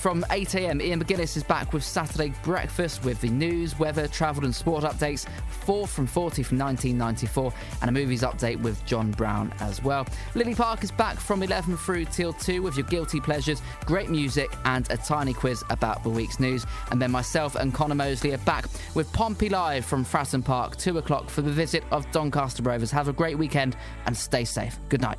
[0.00, 4.54] From 8am, Ian McGuinness is back with Saturday Breakfast with the news, weather, travel, and
[4.54, 5.26] sport updates.
[5.64, 10.06] 4 from 40 from 1994, and a movies update with John Brown as well.
[10.34, 14.54] Lily Park is back from 11 through till 2 with your guilty pleasures, great music,
[14.64, 16.64] and a tiny quiz about the week's news.
[16.92, 20.98] And then myself and Connor Mosley are back with Pompey Live from Fratton Park, 2
[20.98, 22.92] o'clock for the visit of Doncaster Rovers.
[22.92, 24.78] Have a great weekend and stay safe.
[24.88, 25.18] Good night.